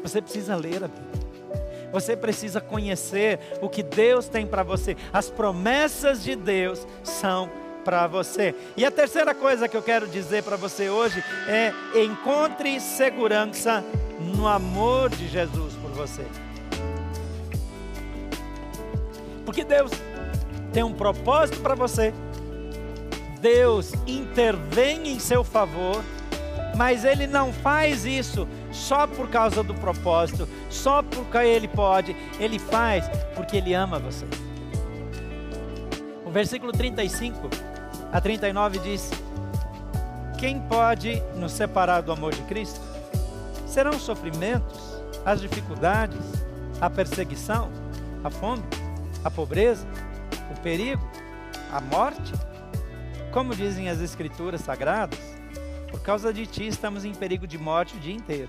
Você 0.00 0.22
precisa 0.22 0.54
ler 0.54 0.84
a 0.84 0.86
Bíblia. 0.86 1.22
Você 1.90 2.16
precisa 2.16 2.60
conhecer 2.60 3.40
o 3.60 3.68
que 3.68 3.82
Deus 3.82 4.28
tem 4.28 4.46
para 4.46 4.62
você. 4.62 4.96
As 5.12 5.28
promessas 5.28 6.22
de 6.22 6.36
Deus 6.36 6.86
são 7.02 7.50
para 7.84 8.06
você. 8.06 8.54
E 8.76 8.84
a 8.84 8.90
terceira 8.90 9.34
coisa 9.34 9.68
que 9.68 9.76
eu 9.76 9.82
quero 9.82 10.06
dizer 10.06 10.42
para 10.42 10.56
você 10.56 10.88
hoje 10.88 11.22
é: 11.46 11.72
encontre 12.02 12.80
segurança 12.80 13.84
no 14.34 14.46
amor 14.46 15.10
de 15.10 15.28
Jesus 15.28 15.74
por 15.74 15.90
você. 15.90 16.24
Porque 19.44 19.64
Deus 19.64 19.90
tem 20.72 20.82
um 20.82 20.92
propósito 20.92 21.60
para 21.60 21.74
você. 21.74 22.12
Deus 23.40 23.92
intervém 24.06 25.08
em 25.08 25.18
seu 25.18 25.42
favor, 25.42 26.02
mas 26.76 27.04
Ele 27.04 27.26
não 27.26 27.52
faz 27.52 28.06
isso 28.06 28.46
só 28.70 29.06
por 29.06 29.28
causa 29.28 29.64
do 29.64 29.74
propósito, 29.74 30.48
só 30.70 31.02
porque 31.02 31.38
Ele 31.38 31.66
pode, 31.66 32.16
Ele 32.38 32.58
faz 32.58 33.04
porque 33.34 33.56
Ele 33.56 33.74
ama 33.74 33.98
você. 33.98 34.26
Versículo 36.32 36.72
35 36.72 37.50
a 38.10 38.18
39 38.18 38.78
diz: 38.78 39.10
Quem 40.38 40.58
pode 40.60 41.22
nos 41.36 41.52
separar 41.52 42.00
do 42.00 42.10
amor 42.10 42.34
de 42.34 42.40
Cristo? 42.44 42.80
Serão 43.66 43.90
os 43.90 44.00
sofrimentos, 44.00 44.80
as 45.26 45.42
dificuldades, 45.42 46.18
a 46.80 46.88
perseguição, 46.88 47.70
a 48.24 48.30
fome, 48.30 48.62
a 49.22 49.30
pobreza, 49.30 49.86
o 50.50 50.58
perigo, 50.60 51.06
a 51.70 51.82
morte? 51.82 52.32
Como 53.30 53.54
dizem 53.54 53.90
as 53.90 54.00
Escrituras 54.00 54.62
Sagradas, 54.62 55.18
por 55.90 56.00
causa 56.00 56.32
de 56.32 56.46
ti 56.46 56.66
estamos 56.66 57.04
em 57.04 57.12
perigo 57.12 57.46
de 57.46 57.58
morte 57.58 57.96
o 57.96 58.00
dia 58.00 58.14
inteiro. 58.14 58.48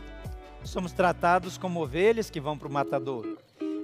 Somos 0.64 0.94
tratados 0.94 1.58
como 1.58 1.84
ovelhas 1.84 2.30
que 2.30 2.40
vão 2.40 2.58
para 2.58 2.70
o 2.70 2.72
matador. 2.72 3.38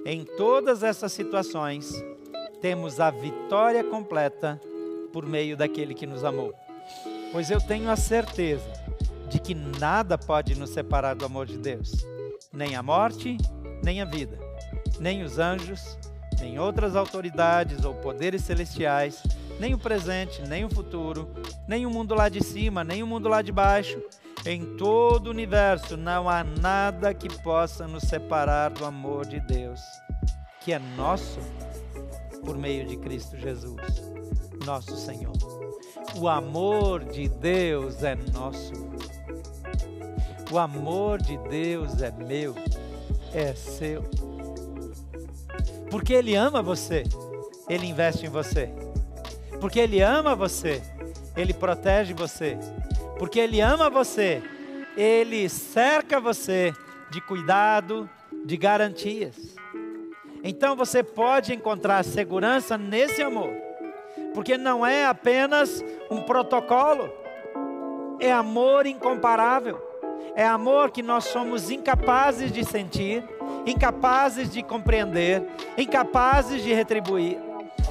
Em 0.06 0.24
todas 0.24 0.82
essas 0.82 1.12
situações, 1.12 1.92
temos 2.60 3.00
a 3.00 3.10
vitória 3.10 3.82
completa 3.82 4.60
por 5.12 5.26
meio 5.26 5.56
daquele 5.56 5.94
que 5.94 6.06
nos 6.06 6.24
amou. 6.24 6.54
Pois 7.32 7.50
eu 7.50 7.60
tenho 7.60 7.90
a 7.90 7.96
certeza 7.96 8.70
de 9.28 9.38
que 9.38 9.54
nada 9.54 10.18
pode 10.18 10.58
nos 10.58 10.70
separar 10.70 11.14
do 11.14 11.24
amor 11.24 11.46
de 11.46 11.56
Deus, 11.56 12.04
nem 12.52 12.74
a 12.74 12.82
morte, 12.82 13.38
nem 13.82 14.02
a 14.02 14.04
vida, 14.04 14.38
nem 14.98 15.22
os 15.22 15.38
anjos, 15.38 15.96
nem 16.40 16.58
outras 16.58 16.96
autoridades 16.96 17.84
ou 17.84 17.94
poderes 17.94 18.42
celestiais, 18.42 19.22
nem 19.58 19.74
o 19.74 19.78
presente, 19.78 20.42
nem 20.42 20.64
o 20.64 20.70
futuro, 20.70 21.28
nem 21.68 21.86
o 21.86 21.90
mundo 21.90 22.14
lá 22.14 22.28
de 22.28 22.42
cima, 22.42 22.82
nem 22.82 23.02
o 23.02 23.06
mundo 23.06 23.28
lá 23.28 23.42
de 23.42 23.52
baixo. 23.52 24.02
Em 24.44 24.76
todo 24.76 25.26
o 25.26 25.30
universo 25.30 25.96
não 25.96 26.28
há 26.28 26.42
nada 26.42 27.12
que 27.12 27.28
possa 27.42 27.86
nos 27.86 28.04
separar 28.04 28.70
do 28.70 28.84
amor 28.84 29.26
de 29.26 29.38
Deus, 29.38 29.80
que 30.60 30.72
é 30.72 30.78
nosso 30.78 31.38
por 32.44 32.56
meio 32.56 32.86
de 32.86 32.96
Cristo 32.96 33.36
Jesus 33.36 34.10
nosso 34.64 34.96
Senhor. 34.96 35.32
O 36.16 36.28
amor 36.28 37.04
de 37.04 37.28
Deus 37.28 38.02
é 38.02 38.14
nosso. 38.32 38.72
O 40.50 40.58
amor 40.58 41.20
de 41.22 41.36
Deus 41.48 42.02
é 42.02 42.10
meu, 42.10 42.54
é 43.32 43.54
seu. 43.54 44.02
Porque 45.90 46.12
Ele 46.12 46.34
ama 46.34 46.62
você, 46.62 47.04
Ele 47.68 47.86
investe 47.86 48.26
em 48.26 48.28
você. 48.28 48.72
Porque 49.60 49.78
Ele 49.78 50.00
ama 50.00 50.34
você, 50.34 50.82
Ele 51.36 51.54
protege 51.54 52.12
você. 52.12 52.58
Porque 53.18 53.38
Ele 53.38 53.60
ama 53.60 53.88
você, 53.88 54.42
Ele 54.96 55.48
cerca 55.48 56.20
você 56.20 56.72
de 57.10 57.20
cuidado, 57.20 58.08
de 58.44 58.56
garantias. 58.56 59.36
Então 60.42 60.74
você 60.74 61.02
pode 61.02 61.54
encontrar 61.54 62.04
segurança 62.04 62.78
nesse 62.78 63.22
amor. 63.22 63.50
Porque 64.34 64.56
não 64.56 64.86
é 64.86 65.06
apenas 65.06 65.84
um 66.10 66.22
protocolo, 66.22 67.12
é 68.20 68.32
amor 68.32 68.86
incomparável, 68.86 69.80
é 70.36 70.46
amor 70.46 70.90
que 70.90 71.02
nós 71.02 71.24
somos 71.24 71.70
incapazes 71.70 72.52
de 72.52 72.64
sentir, 72.64 73.24
incapazes 73.66 74.48
de 74.50 74.62
compreender, 74.62 75.42
incapazes 75.76 76.62
de 76.62 76.72
retribuir. 76.72 77.49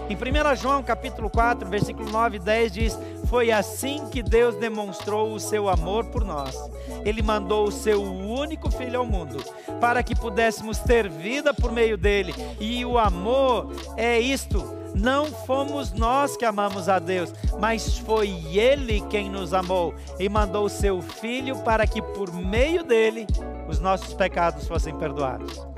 Em 0.09 0.15
1 0.15 0.55
João 0.55 0.81
capítulo 0.81 1.29
4, 1.29 1.69
versículo 1.69 2.09
9 2.09 2.37
e 2.37 2.39
10 2.39 2.71
diz: 2.71 2.99
Foi 3.27 3.51
assim 3.51 4.07
que 4.09 4.23
Deus 4.23 4.55
demonstrou 4.55 5.31
o 5.31 5.39
seu 5.39 5.69
amor 5.69 6.05
por 6.05 6.25
nós. 6.25 6.57
Ele 7.05 7.21
mandou 7.21 7.67
o 7.67 7.71
seu 7.71 8.01
único 8.01 8.71
filho 8.71 8.97
ao 8.97 9.05
mundo, 9.05 9.37
para 9.79 10.01
que 10.01 10.15
pudéssemos 10.15 10.79
ter 10.79 11.07
vida 11.07 11.53
por 11.53 11.71
meio 11.71 11.95
dele. 11.95 12.33
E 12.59 12.83
o 12.83 12.97
amor 12.97 13.71
é 13.95 14.19
isto: 14.19 14.65
Não 14.95 15.27
fomos 15.27 15.93
nós 15.93 16.35
que 16.35 16.43
amamos 16.43 16.89
a 16.89 16.97
Deus, 16.97 17.31
mas 17.59 17.99
foi 17.99 18.29
Ele 18.47 19.01
quem 19.11 19.29
nos 19.29 19.53
amou 19.53 19.93
e 20.19 20.27
mandou 20.27 20.65
o 20.65 20.69
seu 20.69 21.03
Filho 21.03 21.59
para 21.59 21.85
que 21.85 22.01
por 22.01 22.33
meio 22.33 22.83
dele 22.83 23.27
os 23.67 23.79
nossos 23.79 24.15
pecados 24.15 24.67
fossem 24.67 24.97
perdoados. 24.97 25.68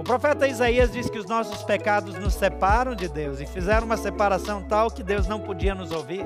O 0.00 0.02
profeta 0.02 0.48
Isaías 0.48 0.90
diz 0.90 1.10
que 1.10 1.18
os 1.18 1.26
nossos 1.26 1.62
pecados 1.62 2.18
nos 2.18 2.32
separam 2.32 2.94
de 2.94 3.06
Deus 3.06 3.38
e 3.38 3.44
fizeram 3.44 3.84
uma 3.84 3.98
separação 3.98 4.62
tal 4.62 4.90
que 4.90 5.02
Deus 5.02 5.26
não 5.26 5.38
podia 5.38 5.74
nos 5.74 5.92
ouvir. 5.92 6.24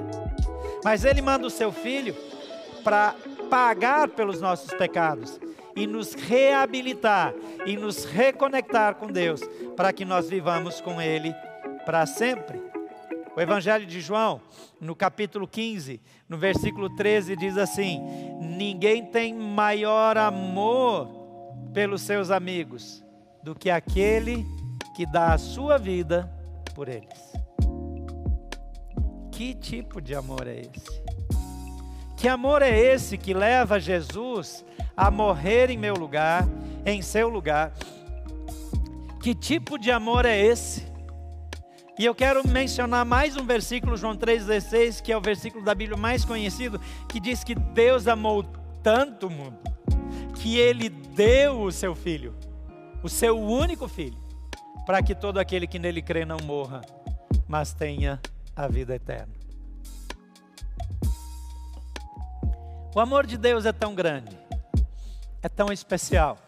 Mas 0.85 1.05
Ele 1.05 1.21
manda 1.21 1.45
o 1.45 1.51
seu 1.51 1.73
Filho 1.73 2.15
para 2.85 3.17
pagar 3.51 4.07
pelos 4.11 4.41
nossos 4.41 4.73
pecados 4.75 5.41
e 5.75 5.89
nos 5.89 6.15
reabilitar 6.15 7.35
e 7.67 7.77
nos 7.77 8.05
reconectar 8.05 8.95
com 8.95 9.09
Deus, 9.09 9.41
para 9.77 9.93
que 9.93 10.05
nós 10.05 10.31
vivamos 10.31 10.81
com 10.81 11.03
Ele 11.03 11.35
para 11.85 12.07
sempre. 12.07 12.63
O 13.35 13.41
Evangelho 13.41 13.87
de 13.87 14.01
João, 14.01 14.41
no 14.81 14.95
capítulo 14.95 15.49
15, 15.49 16.01
no 16.29 16.39
versículo 16.39 16.95
13, 16.95 17.35
diz 17.35 17.59
assim: 17.59 18.01
Ninguém 18.41 19.05
tem 19.05 19.35
maior 19.35 20.17
amor 20.17 21.09
pelos 21.73 22.03
seus 22.03 22.31
amigos 22.31 23.04
do 23.45 23.55
que 23.55 23.69
aquele 23.69 24.47
que 24.97 25.05
dá 25.05 25.35
a 25.35 25.39
sua 25.39 25.77
vida 25.77 26.33
por 26.75 26.89
eles. 26.89 27.33
Que 29.31 29.55
tipo 29.55 30.01
de 30.01 30.15
amor 30.15 30.47
é 30.47 30.61
esse? 30.61 31.05
Que 32.17 32.27
amor 32.27 32.63
é 32.63 32.75
esse 32.75 33.19
que 33.19 33.35
leva 33.35 33.79
Jesus 33.79 34.65
a 34.97 35.11
morrer 35.11 35.69
em 35.69 35.77
meu 35.77 35.95
lugar, 35.95 36.49
em 36.87 37.03
seu 37.03 37.29
lugar? 37.29 37.73
Que 39.23 39.35
tipo 39.35 39.79
de 39.79 39.91
amor 39.91 40.25
é 40.25 40.41
esse? 40.41 40.87
E 41.99 42.05
eu 42.07 42.15
quero 42.15 42.49
mencionar 42.49 43.05
mais 43.05 43.37
um 43.37 43.45
versículo, 43.45 43.97
João 43.97 44.17
3,16, 44.17 45.03
que 45.03 45.13
é 45.13 45.17
o 45.17 45.21
versículo 45.21 45.63
da 45.63 45.75
Bíblia 45.75 45.99
mais 45.99 46.25
conhecido, 46.25 46.81
que 47.09 47.21
diz 47.21 47.45
que 47.45 47.55
Deus 47.55 48.09
amou 48.09 48.43
tanto 48.83 49.27
o 49.27 49.31
mundo, 49.31 49.59
que 50.37 50.57
Ele 50.57 50.89
deu 50.89 51.61
o 51.61 51.71
seu 51.71 51.95
Filho, 51.95 52.35
o 53.05 53.09
seu 53.09 53.39
único 53.39 53.87
Filho, 53.87 54.17
para 54.87 55.03
que 55.03 55.15
todo 55.15 55.37
aquele 55.37 55.67
que 55.67 55.79
nele 55.79 56.01
crê 56.01 56.25
não 56.25 56.39
morra, 56.39 56.81
mas 57.47 57.75
tenha 57.75 58.19
a 58.57 58.67
vida 58.67 58.95
eterna. 58.95 59.35
O 62.95 62.99
amor 62.99 63.27
de 63.27 63.37
Deus 63.37 63.67
é 63.67 63.73
tão 63.73 63.95
grande, 63.95 64.35
é 65.43 65.51
tão 65.51 65.71
especial, 65.71 66.39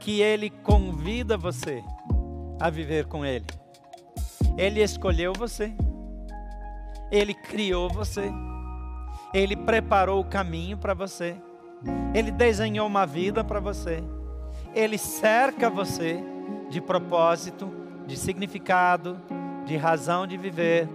que 0.00 0.22
Ele 0.22 0.48
convida 0.48 1.36
você 1.36 1.84
a 2.58 2.70
viver 2.70 3.04
com 3.04 3.22
Ele. 3.22 3.44
Ele 4.56 4.82
escolheu 4.82 5.34
você, 5.34 5.74
Ele 7.10 7.34
criou 7.34 7.90
você, 7.90 8.30
Ele 9.34 9.56
preparou 9.56 10.20
o 10.20 10.24
caminho 10.24 10.78
para 10.78 10.94
você, 10.94 11.36
Ele 12.14 12.30
desenhou 12.30 12.86
uma 12.86 13.04
vida 13.04 13.44
para 13.44 13.60
você, 13.60 14.02
Ele 14.78 14.96
cerca 14.96 15.68
você 15.68 16.22
de 16.70 16.80
propósito, 16.80 17.68
de 18.06 18.16
significado, 18.16 19.20
de 19.66 19.76
razão 19.76 20.24
de 20.24 20.36
viver. 20.36 20.88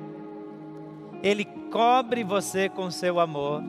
Ele 1.22 1.43
cobre 1.43 2.24
você 2.24 2.69
com 2.69 2.89
seu 2.89 3.19
amor, 3.19 3.62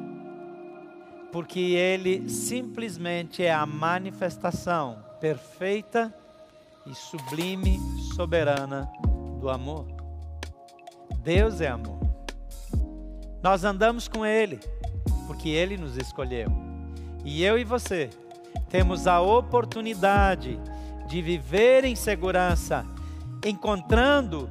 porque 1.33 1.59
Ele 1.59 2.29
simplesmente 2.29 3.42
é 3.42 3.53
a 3.53 3.66
manifestação 3.66 5.05
perfeita 5.20 6.14
e 6.87 6.94
sublime, 6.94 7.81
soberana 8.14 8.88
do 9.40 9.50
amor. 9.50 9.85
Deus 11.24 11.61
é 11.61 11.66
amor. 11.66 11.98
Nós 13.42 13.64
andamos 13.64 14.07
com 14.07 14.24
Ele, 14.24 14.61
porque 15.27 15.48
Ele 15.48 15.77
nos 15.77 15.96
escolheu. 15.96 16.46
E 17.24 17.42
eu 17.42 17.59
e 17.59 17.64
você 17.64 18.11
temos 18.69 19.07
a 19.07 19.21
oportunidade 19.21 20.59
de 21.07 21.23
viver 21.23 21.85
em 21.85 21.95
segurança, 21.95 22.85
encontrando 23.45 24.51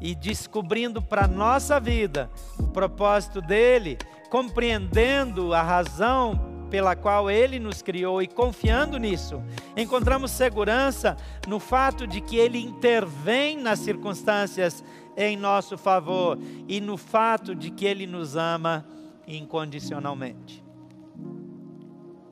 e 0.00 0.14
descobrindo 0.14 1.00
para 1.00 1.24
a 1.24 1.28
nossa 1.28 1.80
vida 1.80 2.30
o 2.58 2.64
propósito 2.64 3.40
dele, 3.40 3.98
compreendendo 4.30 5.54
a 5.54 5.62
razão 5.62 6.66
pela 6.70 6.96
qual 6.96 7.30
Ele 7.30 7.58
nos 7.58 7.82
criou 7.82 8.20
e 8.20 8.26
confiando 8.26 8.98
nisso, 8.98 9.40
encontramos 9.76 10.32
segurança 10.32 11.16
no 11.46 11.60
fato 11.60 12.06
de 12.06 12.20
que 12.20 12.36
Ele 12.36 12.58
intervém 12.58 13.56
nas 13.56 13.78
circunstâncias 13.78 14.82
em 15.16 15.36
nosso 15.36 15.78
favor 15.78 16.36
e 16.66 16.80
no 16.80 16.96
fato 16.96 17.54
de 17.54 17.70
que 17.70 17.84
Ele 17.84 18.06
nos 18.06 18.34
ama 18.34 18.84
incondicionalmente. 19.26 20.63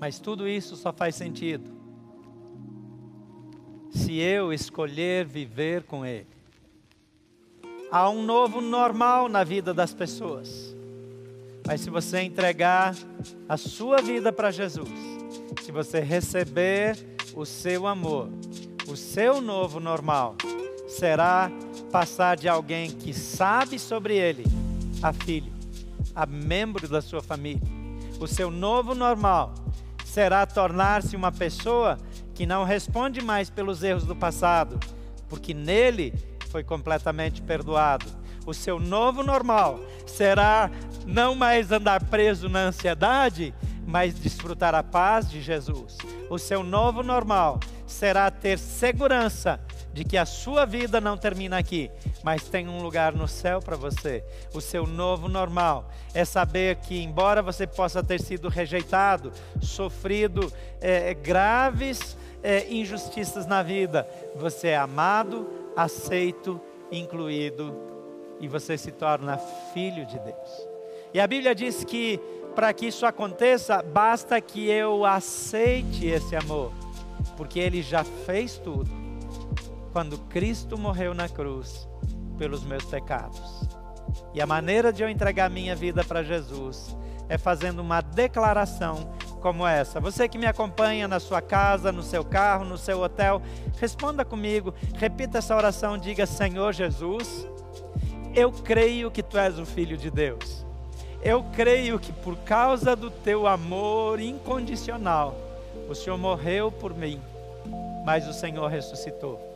Mas 0.03 0.19
tudo 0.19 0.49
isso 0.49 0.75
só 0.75 0.93
faz 0.93 1.15
sentido 1.15 1.71
se 3.93 4.19
eu 4.19 4.53
escolher 4.53 5.25
viver 5.25 5.85
com 5.85 6.05
Ele. 6.05 6.27
Há 7.89 8.11
um 8.11 8.25
novo 8.25 8.61
normal 8.61 9.29
na 9.29 9.45
vida 9.45 9.73
das 9.73 9.95
pessoas. 9.95 10.75
Mas 11.65 11.83
se 11.83 11.89
você 11.89 12.21
entregar 12.21 12.97
a 13.49 13.57
sua 13.57 13.99
vida 13.99 14.33
para 14.33 14.51
Jesus, 14.51 14.91
se 15.63 15.71
você 15.71 16.01
receber 16.01 16.99
o 17.37 17.47
seu 17.47 17.87
amor, 17.87 18.29
o 18.89 18.97
seu 18.97 19.41
novo 19.41 19.79
normal 19.79 20.35
será 20.89 21.49
passar 21.93 22.37
de 22.37 22.49
alguém 22.49 22.91
que 22.91 23.15
sabe 23.15 23.79
sobre 23.79 24.17
ele 24.17 24.47
a 25.01 25.13
filho, 25.13 25.53
a 26.13 26.27
membro 26.27 26.89
da 26.89 27.01
sua 27.01 27.23
família. 27.23 27.63
O 28.19 28.27
seu 28.27 28.51
novo 28.51 28.97
normal 28.97 29.62
será 30.13 30.45
tornar-se 30.45 31.17
uma 31.17 31.33
pessoa 31.33 31.97
que 32.35 32.45
não 32.45 32.65
responde 32.65 33.23
mais 33.23 33.49
pelos 33.49 33.83
erros 33.83 34.05
do 34.05 34.15
passado, 34.15 34.79
porque 35.27 35.55
nele 35.55 36.13
foi 36.51 36.63
completamente 36.63 37.41
perdoado. 37.41 38.05
O 38.45 38.53
seu 38.53 38.79
novo 38.79 39.23
normal 39.23 39.81
será 40.07 40.71
não 41.07 41.35
mais 41.35 41.73
andar 41.73 42.05
preso 42.05 42.47
na 42.51 42.65
ansiedade, 42.65 43.55
mas 43.87 44.13
desfrutar 44.13 44.75
a 44.75 44.83
paz 44.83 45.31
de 45.31 45.41
Jesus. 45.41 45.97
O 46.29 46.37
seu 46.37 46.63
novo 46.63 47.03
normal 47.03 47.59
será 47.87 48.31
ter 48.31 48.59
segurança 48.59 49.59
de 49.93 50.05
que 50.05 50.17
a 50.17 50.25
sua 50.25 50.65
vida 50.65 51.01
não 51.01 51.17
termina 51.17 51.59
aqui, 51.59 51.91
mas 52.23 52.49
tem 52.49 52.69
um 52.69 52.83
lugar 52.83 53.13
no 53.13 53.29
céu 53.29 53.61
para 53.61 53.77
você. 53.77 54.25
O 54.55 54.61
seu 54.61 54.87
novo 54.87 55.29
normal 55.29 55.91
é 56.15 56.25
saber 56.25 56.77
que, 56.77 57.03
embora 57.03 57.43
você 57.43 57.67
possa 57.67 58.03
ter 58.03 58.21
sido 58.21 58.49
rejeitado, 58.49 59.33
sofrido 59.61 60.53
é, 60.81 61.13
graves 61.15 62.17
é, 62.43 62.67
injustiças 62.73 63.47
na 63.47 63.63
vida, 63.63 64.09
você 64.35 64.69
é 64.69 64.77
amado, 64.77 65.49
aceito, 65.77 66.61
incluído 66.91 67.75
e 68.41 68.49
você 68.49 68.77
se 68.77 68.91
torna 68.91 69.39
filho 69.73 70.05
de 70.07 70.19
Deus. 70.19 70.69
E 71.15 71.21
a 71.21 71.27
Bíblia 71.27 71.55
diz 71.55 71.85
que 71.85 72.19
para 72.55 72.73
que 72.73 72.87
isso 72.87 73.07
aconteça, 73.07 73.83
basta 73.83 74.41
que 74.41 74.69
eu 74.69 75.05
aceite 75.05 76.07
esse 76.07 76.37
amor, 76.37 76.73
porque 77.37 77.59
ele 77.59 77.83
já 77.83 78.05
fez 78.05 78.59
tudo. 78.59 79.02
Quando 79.93 80.19
Cristo 80.19 80.79
morreu 80.79 81.13
na 81.13 81.29
cruz 81.29 81.87
pelos 82.39 82.65
meus 82.65 82.85
pecados. 82.85 83.69
E 84.35 84.41
a 84.41 84.47
maneira 84.47 84.93
de 84.93 85.03
eu 85.03 85.09
entregar 85.09 85.51
minha 85.51 85.77
vida 85.77 86.03
para 86.03 86.23
Jesus 86.23 86.97
é 87.29 87.37
fazendo 87.39 87.81
uma 87.81 88.01
declaração 88.01 89.13
como 89.41 89.67
essa. 89.67 90.01
Você 90.01 90.29
que 90.29 90.39
me 90.39 90.47
acompanha 90.47 91.07
na 91.07 91.21
sua 91.21 91.43
casa, 91.43 91.93
no 91.93 92.03
seu 92.03 92.25
carro, 92.25 92.65
no 92.65 92.79
seu 92.79 93.01
hotel, 93.01 93.43
responda 93.79 94.25
comigo, 94.25 94.73
repita 94.95 95.39
essa 95.39 95.55
oração, 95.55 95.99
diga: 95.99 96.25
Senhor 96.25 96.73
Jesus, 96.73 97.47
eu 98.35 98.51
creio 98.51 99.11
que 99.11 99.23
tu 99.23 99.37
és 99.37 99.59
o 99.59 99.67
Filho 99.67 99.97
de 99.97 100.11
Deus. 100.11 100.65
Eu 101.23 101.45
creio 101.53 101.99
que 101.99 102.13
por 102.13 102.37
causa 102.39 102.97
do 102.97 103.11
teu 103.11 103.47
amor 103.47 104.21
incondicional, 104.21 105.37
o 105.89 105.95
Senhor 105.95 106.17
morreu 106.17 106.73
por 106.73 106.95
mim, 106.95 107.21
mas 108.05 108.27
o 108.27 108.33
Senhor 108.33 108.69
ressuscitou. 108.69 109.52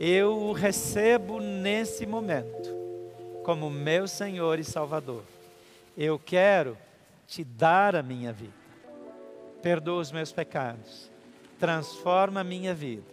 Eu 0.00 0.36
o 0.36 0.52
recebo 0.52 1.40
nesse 1.40 2.04
momento 2.04 2.74
como 3.44 3.70
meu 3.70 4.08
Senhor 4.08 4.58
e 4.58 4.64
Salvador. 4.64 5.22
Eu 5.96 6.18
quero 6.18 6.76
te 7.26 7.44
dar 7.44 7.94
a 7.94 8.02
minha 8.02 8.32
vida. 8.32 8.52
Perdoa 9.62 10.00
os 10.00 10.12
meus 10.12 10.32
pecados, 10.32 11.10
transforma 11.58 12.40
a 12.40 12.44
minha 12.44 12.74
vida 12.74 13.06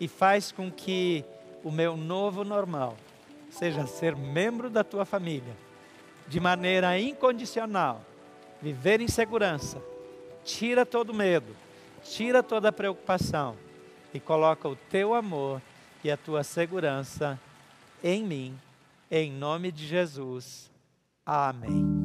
e 0.00 0.06
faz 0.06 0.52
com 0.52 0.70
que 0.70 1.24
o 1.64 1.70
meu 1.70 1.96
novo 1.96 2.44
normal 2.44 2.96
seja 3.50 3.86
ser 3.86 4.14
membro 4.14 4.68
da 4.68 4.84
tua 4.84 5.04
família 5.04 5.56
de 6.26 6.38
maneira 6.38 6.98
incondicional, 6.98 8.02
viver 8.60 9.00
em 9.00 9.08
segurança, 9.08 9.82
tira 10.44 10.84
todo 10.84 11.14
medo, 11.14 11.56
tira 12.02 12.42
toda 12.42 12.70
preocupação 12.70 13.56
e 14.12 14.20
coloca 14.20 14.68
o 14.68 14.76
teu 14.76 15.14
amor 15.14 15.62
e 16.02 16.10
a 16.10 16.16
tua 16.16 16.44
segurança 16.44 17.38
em 18.02 18.24
mim, 18.24 18.58
em 19.10 19.32
nome 19.32 19.72
de 19.72 19.86
Jesus. 19.86 20.70
Amém. 21.24 21.97